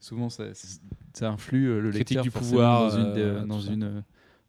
[0.00, 0.44] souvent ça,
[1.12, 3.72] ça influe euh, le Critique lecteur du pouvoir, dans une, euh, dans, tout ça.
[3.72, 4.02] une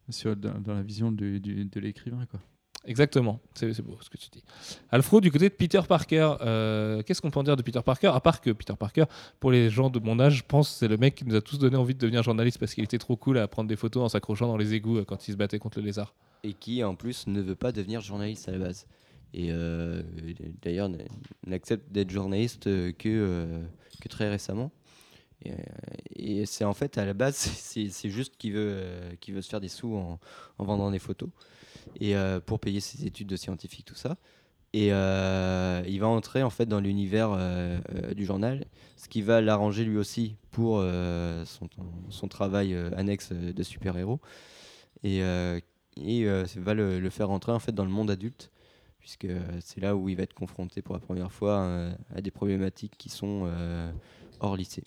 [0.10, 2.40] sur, dans, dans la vision du- du- de l'écrivain quoi
[2.86, 4.42] Exactement, c'est beau ce que tu dis.
[4.90, 8.08] Alfro, du côté de Peter Parker, euh, qu'est-ce qu'on peut en dire de Peter Parker?
[8.08, 9.04] À part que Peter Parker,
[9.42, 11.60] pour les gens de mon âge, je pense c'est le mec qui nous a tous
[11.60, 14.08] donné envie de devenir journaliste parce qu'il était trop cool à prendre des photos en
[14.10, 16.16] s'accrochant dans les égouts quand il se battait contre le lézard.
[16.44, 18.86] Et qui en plus ne veut pas devenir journaliste à la base.
[19.34, 20.02] Et euh,
[20.62, 20.90] d'ailleurs
[21.46, 23.64] n'accepte d'être journaliste euh, que, euh,
[24.02, 24.72] que très récemment.
[25.46, 25.56] Et, euh,
[26.16, 28.84] et c'est en fait à la base c'est juste qu'il veut,
[29.22, 30.20] qu'il veut se faire des sous en,
[30.58, 31.30] en vendant des photos
[32.00, 32.14] et
[32.46, 34.18] pour payer ses études de scientifique tout ça.
[34.74, 37.36] Et il va entrer en fait dans l'univers
[38.16, 38.66] du journal,
[38.96, 40.84] ce qui va l'arranger lui aussi pour
[41.46, 41.70] son,
[42.10, 44.20] son travail annexe de super-héros.
[45.04, 45.24] Et
[45.98, 48.52] et euh, va le, le faire entrer en fait dans le monde adulte
[49.00, 52.22] puisque euh, c'est là où il va être confronté pour la première fois euh, à
[52.22, 53.50] des problématiques qui sont
[54.40, 54.84] hors lycée.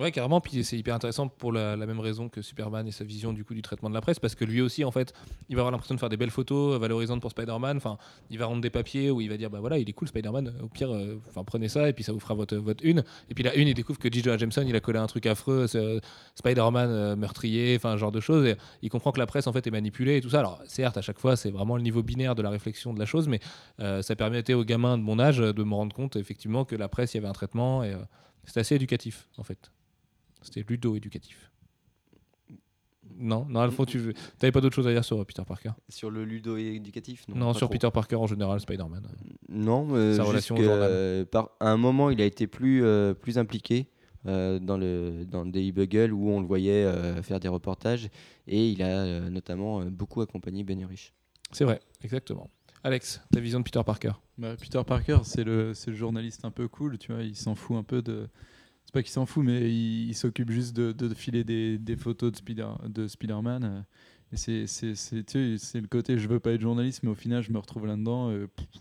[0.00, 0.40] Ouais, carrément.
[0.40, 3.52] Puis c'est hyper intéressant pour la, même raison que Superman et sa vision du coup
[3.52, 5.12] du traitement de la presse, parce que lui aussi, en fait,
[5.50, 7.76] il va avoir l'impression de faire des belles photos euh, valorisantes pour Spider-Man.
[7.76, 7.98] Enfin,
[8.30, 10.54] il va rendre des papiers où il va dire, bah voilà, il est cool Spider-Man.
[10.62, 13.04] Au pire, euh, enfin prenez ça et puis ça vous fera votre votre une.
[13.28, 14.22] Et puis la une, il découvre que J.
[14.22, 16.00] Jonah Jameson, il a collé un truc affreux, c'est, euh,
[16.34, 18.54] Spider-Man euh, meurtrier, enfin genre de choses.
[18.80, 20.38] Il comprend que la presse en fait est manipulée et tout ça.
[20.38, 23.06] Alors certes, à chaque fois, c'est vraiment le niveau binaire de la réflexion de la
[23.06, 23.40] chose, mais
[23.78, 27.12] ça permettait aux gamins de mon âge de me rendre compte effectivement que la presse,
[27.12, 27.94] il y avait un traitement et
[28.44, 29.70] c'était assez éducatif en fait.
[30.42, 31.50] C'était ludo-éducatif.
[33.16, 34.14] Non, non, Alphonse, tu veux...
[34.38, 35.72] t'avais pas d'autre chose à dire sur euh, Peter Parker?
[35.88, 37.72] Sur le ludo-éducatif Non, pas sur trop.
[37.72, 39.02] Peter Parker en général, Spider-Man.
[39.48, 41.26] Non, euh, Sa juste relation au journal.
[41.26, 43.88] par, à un moment, il a été plus, euh, plus impliqué
[44.26, 48.08] euh, dans, le, dans le Daily Bugle où on le voyait euh, faire des reportages
[48.46, 51.12] et il a euh, notamment euh, beaucoup accompagné Ben Urich.
[51.52, 52.48] C'est vrai, exactement.
[52.84, 54.12] Alex, ta vision de Peter Parker?
[54.38, 57.54] Bah, Peter Parker, c'est le, c'est le journaliste un peu cool, tu vois, il s'en
[57.54, 58.28] fout un peu de...
[58.90, 62.70] C'est pas qu'il s'en fout, mais il, s'occupe juste de, filer des, photos de, Spider,
[62.88, 63.84] de Spider-Man.
[64.34, 68.32] c'est le côté je veux pas être journaliste, mais au final je me retrouve là-dedans.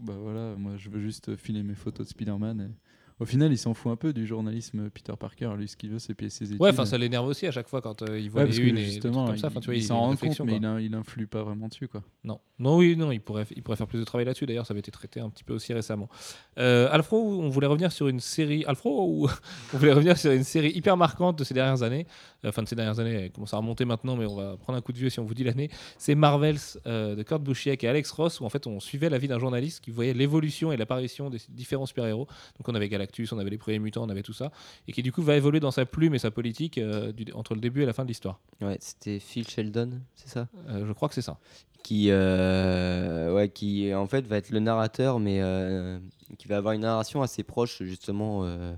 [0.02, 2.74] bah voilà, moi je veux juste filer mes photos de Spider-Man.
[3.20, 5.52] Au final, il s'en fout un peu du journalisme Peter Parker.
[5.58, 6.62] Lui, ce qu'il veut, c'est payer ses études.
[6.62, 8.78] Ouais, enfin, ça l'énerve aussi à chaque fois quand euh, il voit Ouais, les unes
[8.78, 9.48] et justement, comme ça.
[9.48, 10.58] Enfin, tu vois, il il s'en rend compte, mais quoi.
[10.58, 12.02] il, in- il influe pas vraiment dessus, quoi.
[12.24, 14.46] Non, non, oui, non, il pourrait, il pourrait faire plus de travail là-dessus.
[14.46, 16.08] D'ailleurs, ça avait été traité un petit peu aussi récemment.
[16.58, 18.64] Euh, Alfro, on voulait revenir sur une série.
[18.66, 19.28] Alfro, ou
[19.74, 22.08] on voulait revenir sur une série hyper marquante de ces dernières années.
[22.46, 24.78] Euh, Enfin, de ces dernières années, elle commence à remonter maintenant, mais on va prendre
[24.78, 25.70] un coup de vieux si on vous dit l'année.
[25.98, 29.18] C'est Marvels euh, de Kurt Busiek et Alex Ross, où en fait on suivait la
[29.18, 32.28] vie d'un journaliste qui voyait l'évolution et l'apparition des différents super-héros.
[32.58, 34.52] Donc on avait Galactus, on avait les premiers mutants, on avait tout ça,
[34.88, 37.54] et qui du coup va évoluer dans sa plume et sa politique euh, du- entre
[37.56, 38.40] le début et la fin de l'histoire.
[38.62, 40.48] Ouais, c'était Phil Sheldon, c'est ça?
[40.70, 41.38] Euh, je crois que c'est ça.
[41.84, 46.00] qui, euh, ouais, qui en fait va être le narrateur, mais euh,
[46.38, 48.74] qui va avoir une narration assez proche justement euh,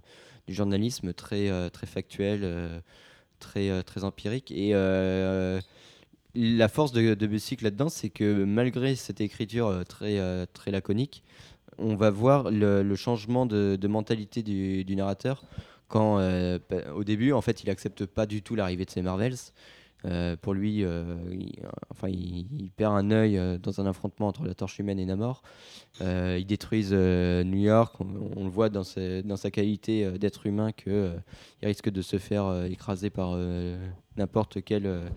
[0.48, 2.80] du journalisme, très, euh, très factuel, euh,
[3.42, 4.52] très, euh, très empirique.
[4.52, 5.60] Et euh,
[6.34, 10.20] la force de, de Busiek là-dedans, c'est que malgré cette écriture euh, très,
[10.54, 11.24] très laconique,
[11.78, 15.44] on va voir le, changement de, de mentalité du, du narrateur.
[15.88, 16.22] Quand,
[16.96, 19.36] au début, en fait, il accepte pas du tout l'arrivée de ces Marvels.
[20.06, 21.60] Euh, pour lui, euh, il,
[21.92, 25.06] enfin, il, il perd un œil euh, dans un affrontement entre la torche humaine et
[25.06, 25.44] Namor.
[26.02, 27.96] Euh, ils détruisent euh, New York.
[28.00, 31.14] On, on le voit dans, sa- dans sa qualité euh, d'être humain que euh,
[31.62, 33.78] il risque de se faire euh, écraser par euh,
[34.18, 35.08] n'importe quel euh,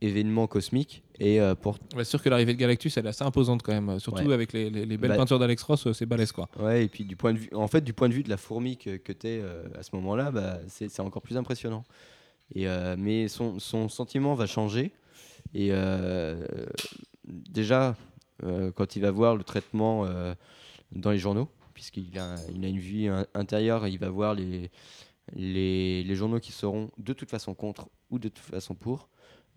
[0.00, 1.02] événement cosmique.
[1.18, 3.88] Et euh, pour sûr que l'arrivée de Galactus, elle est assez imposante quand même.
[3.88, 4.34] euh, Surtout Ouais.
[4.34, 6.48] avec les, les- les belles Bah- peintures d'Alex Ross, euh, c'est balèze quoi.
[6.60, 8.36] ouais, et puis du point de vue, en fait, du point de vue de la
[8.36, 11.84] fourmi que, que t'es euh, à ce moment-là, bah, c'est encore plus impressionnant.
[12.54, 14.92] Et euh, mais son, son sentiment va changer.
[15.54, 16.46] Et euh,
[17.24, 17.96] déjà,
[18.44, 20.06] euh, quand il va voir le traitement
[20.92, 24.70] dans les journaux, puisqu'il a, il a une vie in- intérieure, il va voir les,
[25.34, 29.08] les, les journaux qui seront de toute façon contre ou de toute façon pour.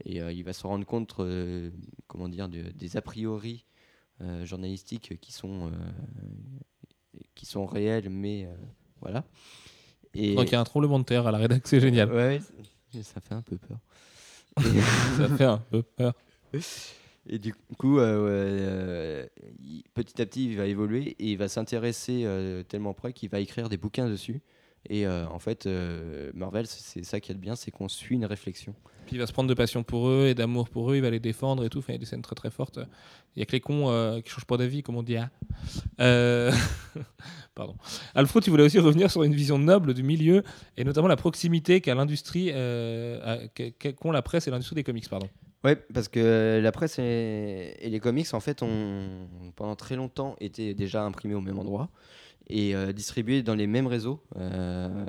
[0.06, 1.70] Et euh, il va se rendre compte, euh,
[2.08, 3.66] comment dire, de- des a priori
[4.22, 5.72] euh, journalistiques qui sont,
[7.36, 8.48] qui sont réels, mais
[9.02, 9.24] voilà.
[10.14, 12.12] Et Donc il y a un tremblement de terre à la rédac, c'est génial.
[12.14, 12.42] ouais,
[13.04, 13.80] ça fait un peu peur.
[15.18, 16.14] Ça fait un peu peur.
[17.28, 19.28] Et du coup, euh, ouais, euh,
[19.94, 23.40] petit à petit, il va évoluer et il va s'intéresser euh, tellement près qu'il va
[23.40, 24.42] écrire des bouquins dessus.
[24.88, 28.16] Et euh, en fait, euh, Marvel, c'est ça qui est de bien, c'est qu'on suit
[28.16, 28.74] une réflexion.
[29.06, 31.10] Puis il va se prendre de passion pour eux et d'amour pour eux, il va
[31.10, 31.80] les défendre et tout.
[31.80, 32.80] Enfin, il y a des scènes très très fortes.
[33.36, 35.18] Il y a que les cons euh, qui changent pas d'avis, comme on dit.
[35.18, 35.30] hein.
[36.00, 36.52] Euh,
[37.56, 37.76] Pardon.
[38.16, 40.44] Alfred, tu voulais aussi revenir sur une vision noble du milieu
[40.78, 43.48] et notamment la proximité qu'a l'industrie, euh,
[44.00, 45.10] qu'ont la presse et l'industrie des comics.
[45.10, 45.28] Pardon.
[45.64, 49.28] Ouais, parce que la presse et, et les comics, en fait, ont
[49.58, 51.90] pendant très longtemps été déjà imprimés au même endroit
[52.48, 54.22] et euh, distribués dans les mêmes réseaux.
[54.38, 55.06] Euh,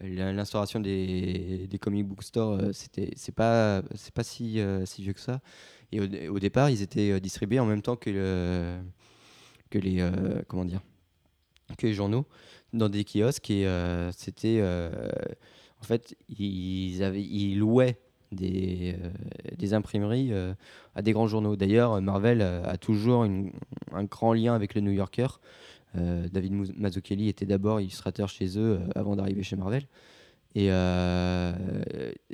[0.00, 5.12] L'instauration des, des comic book stores, euh, c'était c'est pas c'est pas si si vieux
[5.12, 5.40] que ça.
[5.90, 8.78] Et au, au départ, ils étaient distribués en même temps que le
[9.70, 10.08] que les
[10.46, 10.82] comment dire
[11.76, 12.26] que les journaux
[12.72, 13.66] dans des kiosques et
[14.16, 14.62] c'était
[15.80, 17.98] en fait ils avaient ils louaient
[18.30, 18.94] des,
[19.56, 20.32] des imprimeries
[20.94, 21.56] à des grands journaux.
[21.56, 23.50] D'ailleurs, Marvel a toujours une-
[23.92, 25.26] un grand lien avec le New Yorker.
[25.96, 29.84] Euh, David Mazzucchelli était d'abord illustrateur chez eux euh, avant d'arriver chez Marvel.
[30.54, 31.52] Et, euh,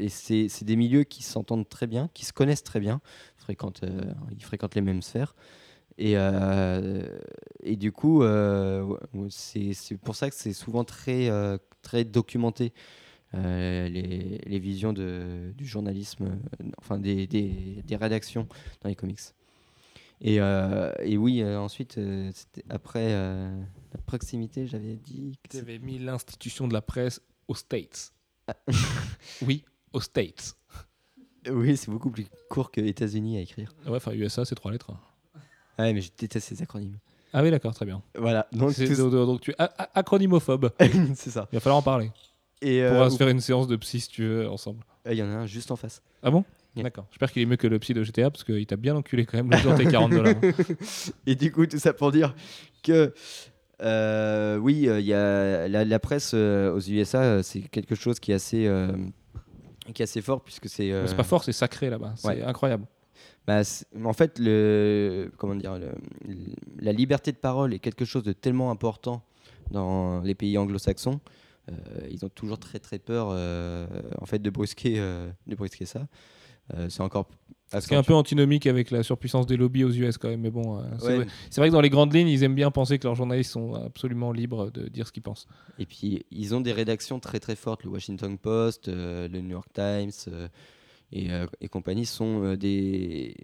[0.08, 3.00] c'est des milieux qui s'entendent très bien, qui se connaissent très bien.
[3.36, 3.82] Fréquentent,
[4.32, 5.34] ils fréquentent les mêmes sphères.
[5.98, 6.16] Et,
[7.76, 8.22] du coup,
[9.28, 11.28] c'est pour ça que c'est souvent très,
[11.82, 12.72] très documenté
[13.32, 16.38] les, visions du journalisme,
[16.78, 18.48] enfin des, des rédactions
[18.80, 19.20] dans les comics.
[20.26, 22.32] Et, euh, et oui, euh, ensuite, euh,
[22.70, 25.38] après la proximité, j'avais dit.
[25.44, 28.12] que Tu avais mis l'institution de la presse aux States.
[29.42, 30.56] oui, aux States.
[31.50, 33.74] Oui, c'est beaucoup plus court que États-Unis à écrire.
[33.86, 34.92] Ouais, enfin, USA, c'est trois lettres.
[35.78, 36.98] Ouais, mais je déteste ces acronymes.
[37.34, 38.00] Ah oui, d'accord, très bien.
[38.16, 39.56] Voilà, donc tout- tu es
[39.94, 40.70] acronymophobe.
[41.16, 41.48] c'est ça.
[41.52, 42.10] Il va falloir en parler.
[42.62, 44.84] Et On euh, pourra se faire une séance de psy si tu veux ensemble.
[45.10, 46.00] il y en a un juste en face.
[46.22, 46.44] Ah bon?
[46.76, 46.82] Yeah.
[46.84, 47.06] D'accord.
[47.10, 49.36] J'espère qu'il est mieux que le psy de GTA parce qu'il t'a bien enculé quand
[49.36, 50.34] même le jour tes 40 dollars.
[51.26, 52.34] Et du coup, tout ça pour dire
[52.82, 53.12] que
[53.82, 58.32] euh, oui, euh, y a la, la presse euh, aux USA, c'est quelque chose qui
[58.32, 58.68] est assez,
[59.94, 60.92] qui est assez fort puisque c'est.
[61.06, 62.14] C'est pas fort, c'est sacré là-bas.
[62.16, 62.42] C'est Ouais.
[62.42, 62.86] incroyable.
[63.46, 63.60] bah,
[64.04, 65.92] en fait, le, comment dire, le-
[66.80, 69.22] la liberté de parole est quelque chose de tellement important
[69.70, 71.20] dans les pays anglo-saxons.
[72.10, 73.28] Ils ont toujours très très peur
[74.20, 76.06] en fait de brusquer, de brusquer ça.
[76.72, 77.28] Euh, c'est encore.
[77.72, 80.40] Ce qui est un peu antinomique avec la surpuissance des lobbies aux US quand même.
[80.42, 81.16] Mais bon, euh, c'est Ouais.
[81.24, 84.30] vrai- que dans les grandes lignes, ils aiment bien penser que leurs journalistes sont absolument
[84.32, 85.46] libres de dire ce qu'ils pensent.
[85.78, 89.50] Et puis, ils ont des rédactions très très fortes, le Washington Post, euh, le New
[89.50, 90.12] York Times.
[90.28, 90.48] euh,
[91.12, 93.34] et, euh, et compagnie sont des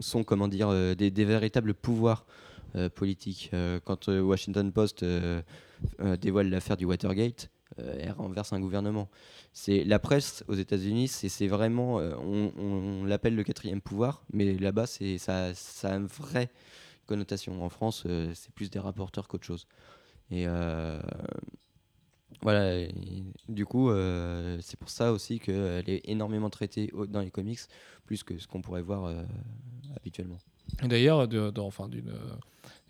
[0.00, 2.24] sont comment dire des, des véritables pouvoirs
[2.94, 3.50] politiques.
[3.84, 5.04] Quand Washington Post
[6.20, 9.08] dévoile l'affaire du Watergate, elle renverse un gouvernement.
[9.52, 14.86] C'est la presse aux États-Unis, c'est vraiment euh, on, l'appelle le quatrième pouvoir, mais là-bas
[14.86, 15.52] c'est ça,
[15.82, 16.50] a une vraie
[17.06, 17.62] connotation.
[17.64, 19.66] En France, euh, c'est plus des rapporteurs qu'autre chose.
[20.30, 21.00] Et euh,
[22.42, 22.86] voilà,
[23.48, 27.60] du coup, euh, c'est pour ça aussi qu'elle est énormément traitée dans les comics,
[28.06, 29.22] plus que ce qu'on pourrait voir euh,
[29.96, 30.38] habituellement.
[30.82, 32.34] D'ailleurs, enfin, d'une euh,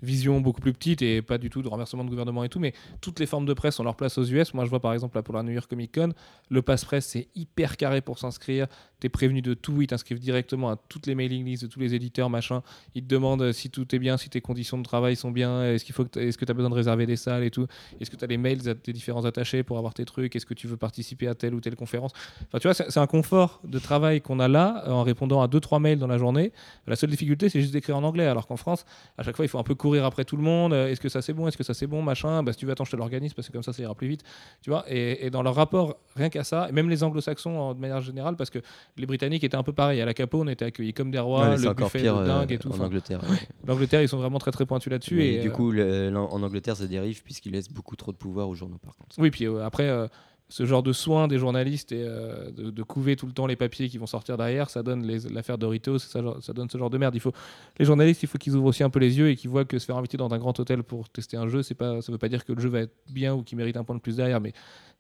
[0.03, 2.72] vision beaucoup plus petite et pas du tout de renversement de gouvernement et tout, mais
[3.01, 4.55] toutes les formes de presse ont leur place aux US.
[4.55, 6.12] Moi, je vois par exemple là, pour la New York Comic Con,
[6.48, 8.66] le passe-presse, c'est hyper carré pour s'inscrire.
[9.01, 11.80] Tu es prévenu de tout, ils t'inscrivent directement à toutes les mailing lists de tous
[11.80, 12.62] les éditeurs, machin.
[12.94, 15.64] Ils te demandent euh, si tout est bien, si tes conditions de travail sont bien,
[15.64, 17.66] est-ce qu'il faut que est-ce que tu as besoin de réserver des salles et tout,
[18.01, 20.46] est-ce que tu as les mails à tes différents attachés pour avoir tes trucs, est-ce
[20.46, 22.12] que tu veux participer à telle ou telle conférence?
[22.48, 25.40] Enfin, tu vois, c'est c'est un confort de travail qu'on a là euh, en répondant
[25.40, 26.53] à 2-3 mails dans la journée.
[26.86, 28.84] La seule difficulté, c'est juste d'écrire en anglais, alors qu'en France,
[29.16, 30.72] à chaque fois, il faut un peu courir après tout le monde.
[30.72, 32.43] Euh, Est-ce que ça c'est bon Est-ce que ça c'est bon Machin.
[32.43, 34.09] Bah, si tu veux, attends, je te l'organise parce que comme ça, ça ira plus
[34.09, 34.22] vite.
[34.62, 37.80] Tu vois et, et dans leur rapport, rien qu'à ça, et même les anglo-saxons de
[37.80, 38.61] manière générale, parce que
[38.97, 40.01] les Britanniques étaient un peu pareils.
[40.01, 42.26] À la Capo, on était accueillis comme des rois, Ouais, le buffet pire de euh,
[42.26, 42.70] dingue et tout.
[42.72, 43.20] en Angleterre.
[43.28, 43.36] ouais.
[43.66, 45.22] L'Angleterre, ils sont vraiment très très pointus là-dessus.
[45.24, 48.49] Et du euh, coup, le- en Angleterre, ça dérive puisqu'ils laissent beaucoup trop de pouvoir
[48.49, 49.16] aux journaux, par contre.
[49.18, 50.07] Oui, puis euh, après, euh,
[50.51, 53.88] ce genre de soin des journalistes et euh, de, couver tout le temps les papiers
[53.88, 57.14] qui vont sortir derrière, ça donne l'affaire Doritos, ça, ça donne ce genre de merde.
[57.14, 57.32] Il faut,
[57.78, 59.78] les journalistes, il faut qu'ils ouvrent aussi un peu les yeux et qu'ils voient que
[59.78, 62.28] se faire inviter dans un grand hôtel pour tester un jeu, pas, ça veut pas
[62.28, 64.40] dire que le jeu va être bien ou qu'il mérite un point de plus derrière,
[64.40, 64.53] mais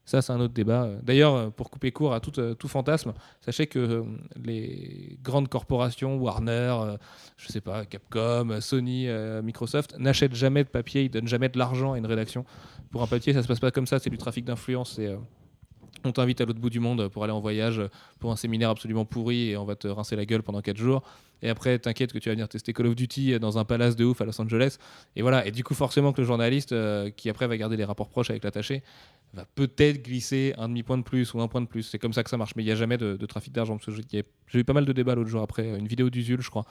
[0.04, 0.88] ça, c'est un autre débat.
[1.02, 4.04] D'ailleurs, euh, pour couper court à tout, euh, tout fantasme, sachez que
[4.42, 6.96] les grandes corporations, Warner,
[7.36, 9.08] je sais pas, Capcom, Sony,
[9.42, 12.44] Microsoft, n'achètent jamais de papier, ils donnent jamais de l'argent à une rédaction.
[12.92, 15.00] Pour un papier, ça se passe pas comme ça, c'est du trafic d'influence.
[16.04, 17.80] On t'invite à l'autre bout du monde pour aller en voyage
[18.18, 21.02] pour un séminaire absolument pourri et on va te rincer la gueule pendant 4 jours.
[21.42, 24.04] Et après, t'inquiète que tu vas venir tester Call of Duty dans un palace de
[24.04, 24.76] ouf à Los Angeles.
[25.16, 25.46] Et voilà.
[25.46, 28.30] Et du coup, forcément que le journaliste, euh, qui après va garder les rapports proches
[28.30, 28.82] avec l'attaché,
[29.32, 31.84] va peut-être glisser un demi-point de plus ou un point de plus.
[31.84, 32.54] C'est comme ça que ça marche.
[32.56, 33.78] Mais il n'y a jamais de, trafic d'argent.
[33.88, 34.24] J'ai-
[34.54, 36.66] eu pas mal de débats l'autre jour après, une vidéo d'Usul, je crois,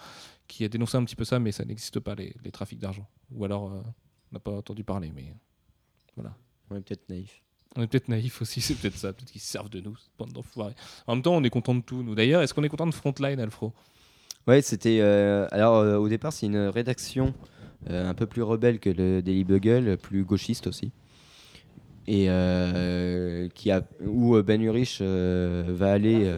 [0.47, 3.07] qui a dénoncé un petit peu ça, mais ça n'existe pas, les, les trafics d'argent.
[3.32, 3.82] Ou alors, euh,
[4.32, 5.34] on n'a pas entendu parler, mais
[6.15, 6.36] voilà.
[6.69, 7.41] On est peut-être naïf.
[7.76, 10.11] On est peut-être naïf aussi, c'est peut-être ça, peut-être qu'ils se servent de nous, cette
[10.17, 10.76] bande d'enfoirés.
[11.07, 12.15] En même temps, on est content de tout, nous.
[12.15, 13.74] D'ailleurs, est-ce qu'on est content de Frontline, Alfro?
[14.47, 14.99] Ouais, c'était.
[15.01, 17.34] euh, alors, euh, au départ, c'est une rédaction
[17.89, 20.91] euh, un peu plus rebelle que le Daily Bugle, plus gauchiste aussi.
[22.07, 22.26] Et
[23.53, 26.36] qui a, où Ben Urich va aller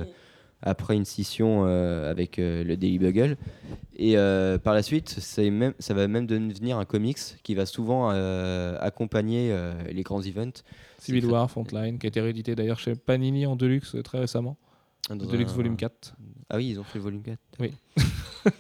[0.62, 3.38] après une scission euh, avec euh, le Daily Bugle.
[3.96, 8.10] Et euh, par la suite, même, ça va même devenir un comics qui va souvent
[8.80, 9.56] accompagner
[9.92, 10.64] les grands events.
[10.98, 14.58] Civil War, Frontline, qui a été réédité d'ailleurs chez Panini en Deluxe très récemment.
[15.10, 16.16] Dans Deluxe un- volume 4.
[16.50, 17.40] Ah oui, ils ont fait le volume 4.
[17.60, 17.74] Oui.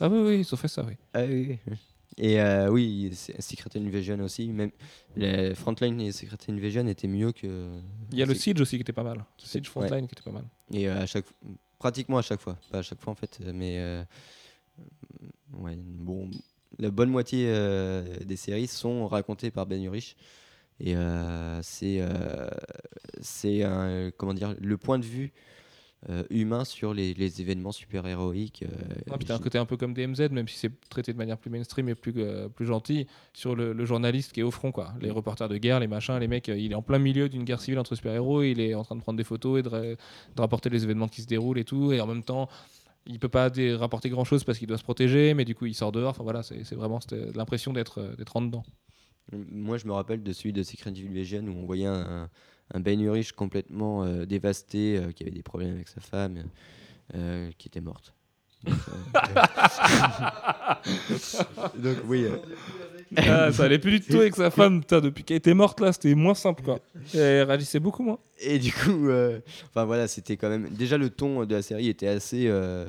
[0.00, 0.94] Ah oui, oui, ils ont fait ça, oui.
[1.14, 1.76] Ah oui, oui, oui.
[2.18, 4.48] Et euh, oui, Secret Invasion aussi.
[4.48, 4.70] Même
[5.16, 7.68] les Frontline et Secret Invasion étaient mieux que.
[8.10, 9.24] Il y a le Siege aussi qui était pas mal.
[9.38, 9.86] Siege Ouais.
[9.86, 10.44] Frontline qui était pas mal.
[10.72, 11.26] Et euh, à chaque,
[11.78, 14.02] pratiquement à chaque fois, pas à chaque fois en fait, euh, mais euh,
[15.48, 16.30] bon,
[16.78, 17.52] la bonne moitié
[18.24, 20.16] des séries sont racontées par Ben Urich.
[20.80, 20.94] Et
[21.62, 22.00] c'est
[23.20, 23.62] c'est
[24.16, 25.32] comment dire le point de vue
[26.10, 28.64] euh, humain sur les, les événements super héroïques.
[29.10, 31.38] Ah, puis t'as un côté un peu comme DMZ, même si c'est traité de manière
[31.38, 34.72] plus mainstream et plus, euh, plus gentille, sur le, le journaliste qui est au front,
[34.72, 34.94] quoi.
[35.00, 37.44] Les reporters de guerre, les machins, les mecs, euh, il est en plein milieu d'une
[37.44, 39.80] guerre civile entre super-héros, il est en train de prendre des photos et de, ra-
[39.80, 39.96] de
[40.40, 42.48] rapporter les événements qui se déroulent et tout, et en même temps,
[43.06, 45.92] il peut pas rapporter grand-chose parce qu'il doit se protéger, mais du coup, il sort
[45.92, 46.10] dehors.
[46.10, 47.00] Enfin voilà, c'est vraiment
[47.34, 48.64] l'impression d'être euh, d'être en dedans.
[49.32, 52.28] Moi, je me rappelle de celui de Secret Invasion où on voyait un,
[52.72, 56.44] un Ben Urich complètement euh, dévasté, euh, qui avait des problèmes avec sa femme,
[57.14, 58.14] euh, qui était morte.
[58.64, 59.40] Donc, euh,
[61.78, 62.24] Donc, oui.
[62.24, 62.36] euh,
[63.16, 65.92] Ah, ça allait plus du tout avec sa femme, putain, depuis qu'elle était morte là,
[65.92, 66.78] c'était moins simple quoi.
[67.12, 68.18] Elle réagissait beaucoup moins.
[68.40, 70.68] Et du coup, euh, enfin voilà, c'était quand même.
[70.70, 72.86] Déjà, le ton de la série était assez, euh,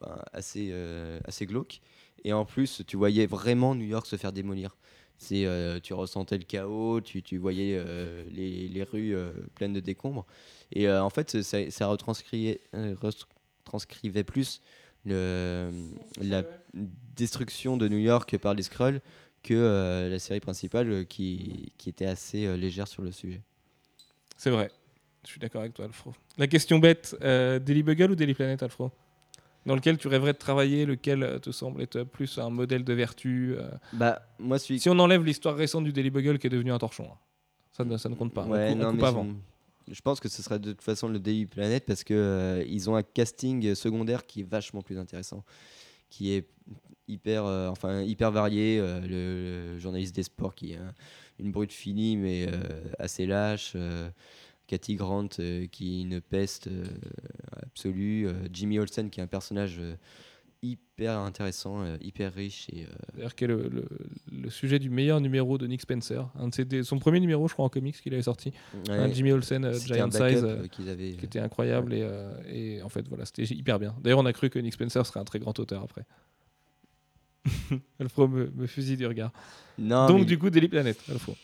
[0.00, 1.80] enfin, assez, euh, assez glauque.
[2.24, 4.76] Et en plus, tu voyais vraiment New York se faire démolir.
[5.18, 9.72] C'est, euh, tu ressentais le chaos, tu, tu voyais euh, les, les rues euh, pleines
[9.72, 10.26] de décombres.
[10.72, 12.58] Et en fait, ça, ça retranscrivait,
[14.24, 14.60] plus
[15.04, 15.70] le,
[16.20, 16.42] la
[17.16, 19.00] destruction de New York par les Skrulls
[19.42, 23.40] que la série principale qui, qui était assez légère sur le sujet.
[24.36, 24.70] C'est vrai.
[25.22, 26.12] Je suis d'accord avec toi, Alfro.
[26.38, 28.90] La question bête, Daily Bugle ou Daily Planet, Alfro?
[29.66, 32.92] Dans lequel tu rêverais de travailler, lequel euh, te semble être plus un modèle de
[32.92, 36.50] vertu euh, Bah, moi, celui Si on enlève l'histoire récente du Daily Bugle qui est
[36.50, 37.16] devenu un torchon, hein.
[37.72, 38.44] ça, ne, ça ne compte pas.
[38.46, 39.26] Ouais, on on non, coupe mais avant.
[39.90, 42.90] je pense que ce sera de toute façon le Daily Planet parce que euh, ils
[42.90, 45.44] ont un casting secondaire qui est vachement plus intéressant,
[46.10, 46.46] qui est
[47.08, 48.78] hyper, euh, enfin hyper varié.
[48.80, 50.94] euh, le, le journaliste des sports qui est un-
[51.38, 52.46] une brute finie mais
[52.98, 53.74] assez lâche.
[54.66, 56.84] Cathy Grant euh, qui est une peste euh,
[57.62, 58.26] absolue.
[58.26, 59.80] euh, Jimmy Olsen qui est un personnage
[60.62, 63.86] hyper intéressant, hyper riche et D'ailleurs, qui est le, le-
[64.32, 66.26] le sujet du meilleur numéro de Nick Spencer.
[66.36, 68.50] Un de ses- des- son premier numéro, je crois, en comics qu'il avait sorti.
[68.88, 70.42] Un Jimmy Olsen, Giant Size.
[70.42, 71.12] euh, avaient.
[71.12, 74.32] qui était incroyable et, euh, et en fait voilà c'était hyper bien d'ailleurs on a
[74.32, 76.06] cru que Nick Spencer serait un très grand auteur après
[78.00, 79.32] Alfro me, me fusille du regard
[79.78, 81.36] Non, donc mais- du coup Daily Planet Alfro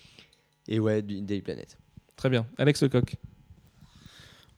[0.68, 1.77] et ouais, Daily Planet.
[2.21, 3.16] Très bien Alex Lecoq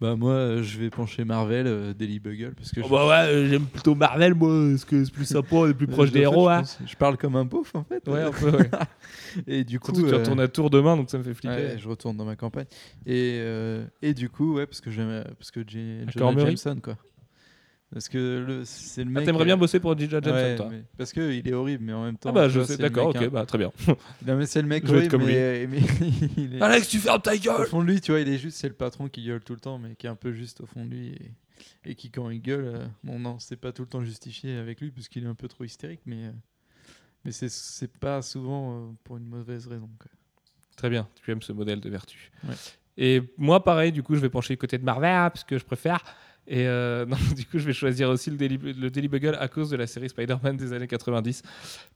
[0.00, 3.46] Bah moi, euh, je vais pencher Marvel, euh, Daily Bugle, parce que je, bah ouais
[3.48, 6.08] j'aime plutôt Marvel moi parce que c'est plus sympa on est plus Euh, en fait,
[6.08, 8.02] je pense- Je parle comme un beauf en fait.
[8.08, 8.70] ouais un peu ouais.
[9.46, 11.34] Et du coup, surtout que tu euh, retournes à tour demain donc ça me fait
[11.34, 12.66] flipper ouais, je retourne dans ma campagne.
[13.06, 16.96] Et, euh, et du coup, ouais, parce que j'aime, parce que j'ai Jameson quoi.
[17.92, 19.24] Parce que c'est le Ah, mec.
[19.26, 20.10] t'aimerais euh, bien bosser pour J.J.
[20.12, 22.30] Jameson ouais, toi mais- parce que il est horrible, mais en même temps.
[22.30, 23.28] ah bah je vois, sais d'accord ok hein.
[23.30, 23.70] bah très bien
[24.26, 25.34] Non mais c'est le mec Je horrible, comme lui.
[25.34, 25.78] mais, mais
[26.38, 28.38] il est- Alex tu fermes ta Au gueule fond de lui, tu vois, il est
[28.38, 30.62] juste, c'est le patron qui gueule tout le temps, mais qui est un peu juste
[30.62, 31.08] au fond de lui.
[31.84, 34.56] Et, et qui, quand il gueule, euh, bon, non, c'est pas tout le temps justifié
[34.56, 36.32] avec lui, parce qu'il est un peu trop hystérique, mais, euh,
[37.26, 39.90] mais c'est, c'est pas souvent euh, pour une mauvaise raison.
[40.00, 40.10] quoi.
[40.76, 42.32] Très bien, tu aimes ce modèle de vertu.
[42.48, 42.54] Ouais.
[42.96, 45.64] Et moi, pareil, du coup, je vais pencher du côté de Marvel, parce que je
[45.64, 46.02] préfère.
[46.48, 49.46] Et euh, non, du coup, je vais choisir aussi le Daily, le Daily Bugle à
[49.48, 51.42] cause de la série Spider-Man des années 90.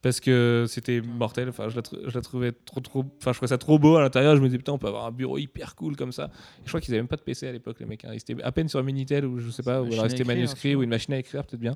[0.01, 1.49] Parce que c'était mortel.
[1.49, 3.03] Enfin, je la, je la trouvais trop, trop.
[3.19, 4.35] Enfin, je trouvais ça trop beau à l'intérieur.
[4.35, 6.31] Je me disais, putain, on peut avoir un bureau hyper cool comme ça.
[6.59, 8.05] Et je crois qu'ils avaient même pas de PC à l'époque, les mecs.
[8.05, 8.11] hein.
[8.13, 10.23] Ils étaient à peine sur un Minitel ou je sais pas, ou alors ils étaient
[10.37, 11.75] manuscrits ou une machine à écrire, peut-être bien.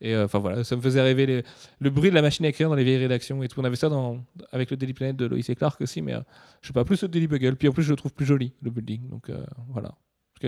[0.00, 1.42] Et euh, enfin voilà, ça me faisait rêver les-
[1.78, 3.60] le bruit de la machine à écrire dans les vieilles rédactions et tout.
[3.60, 6.20] On avait ça dans, avec le Daily Planet de Lois et Clark aussi, mais euh,
[6.62, 7.56] je sais pas, plus le Daily Bugle.
[7.56, 9.08] Puis en plus, je le trouve plus joli, le building.
[9.08, 9.94] Donc euh, voilà.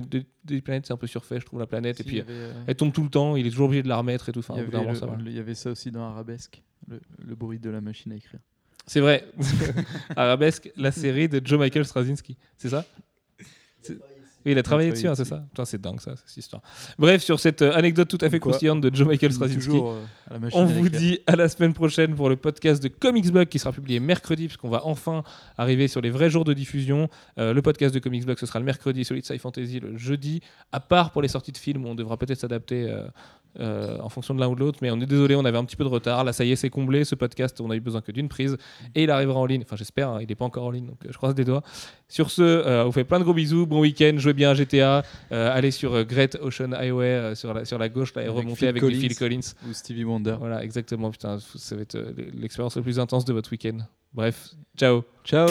[0.01, 1.97] Que Daily Planet, c'est un peu surfait, je trouve, la planète.
[1.97, 3.89] Si, et puis avait, euh, elle tombe tout le temps, il est toujours obligé de
[3.89, 4.39] la remettre et tout.
[4.41, 5.17] Enfin, il y avait le- ça va.
[5.17, 8.17] le- il y avait ça aussi dans Arabesque, le, le bruit de la machine à
[8.17, 8.41] écrire.
[8.87, 9.25] C'est vrai.
[10.17, 12.37] Arabesque, la série de Joe Michael Straczynski.
[12.57, 12.85] C'est ça?
[13.83, 13.99] C'est-
[14.47, 16.63] Oui, il a travaillé dessus, hein, c'est ça Putain, c'est dingue, ça, cette histoire.
[17.01, 20.65] Bref, sur cette euh, anecdote tout à fait croustillante de Joe Michael Straczynski, euh, On
[20.65, 23.99] vous dit à la semaine prochaine pour le podcast de Comics Blog qui sera publié
[23.99, 25.25] mercredi, puisqu'on va enfin
[25.59, 27.09] arriver sur les vrais jours de diffusion.
[27.39, 30.41] Euh, le podcast de Comics Blog, ce sera le mercredi, Solid Sci Fantasy le jeudi,
[30.71, 33.09] à part pour les sorties de films, où on devra peut-être s'adapter euh,
[33.61, 34.79] euh, en fonction de l'un ou de l'autre.
[34.83, 36.25] Mais on est désolé, on avait un petit peu de retard.
[36.25, 37.05] Là, ça y est, c'est comblé.
[37.05, 38.57] Ce podcast, on a eu besoin que d'une prise.
[38.95, 39.63] Et il arrivera en ligne.
[39.63, 41.63] Enfin, j'espère, hein, il n'est pas encore en ligne, donc euh, je croise des doigts.
[42.09, 43.67] Sur ce, euh, on vous fait plein de gros bisous.
[43.67, 45.03] Bon week-end, jouez bien à GTA.
[45.33, 48.57] euh, allez sur Great Ocean Highway, sur, la, sur la gauche, là, et Avec remontez
[48.57, 49.01] Phil avec Collins.
[49.01, 49.55] Phil Collins.
[49.69, 50.37] Ou Stevie Wonder.
[50.39, 51.11] Voilà, exactement.
[51.11, 51.99] Putain, ça va être
[52.35, 53.79] l'expérience la plus intense de votre week-end.
[54.15, 55.05] Bref, ciao.
[55.25, 55.49] Ciao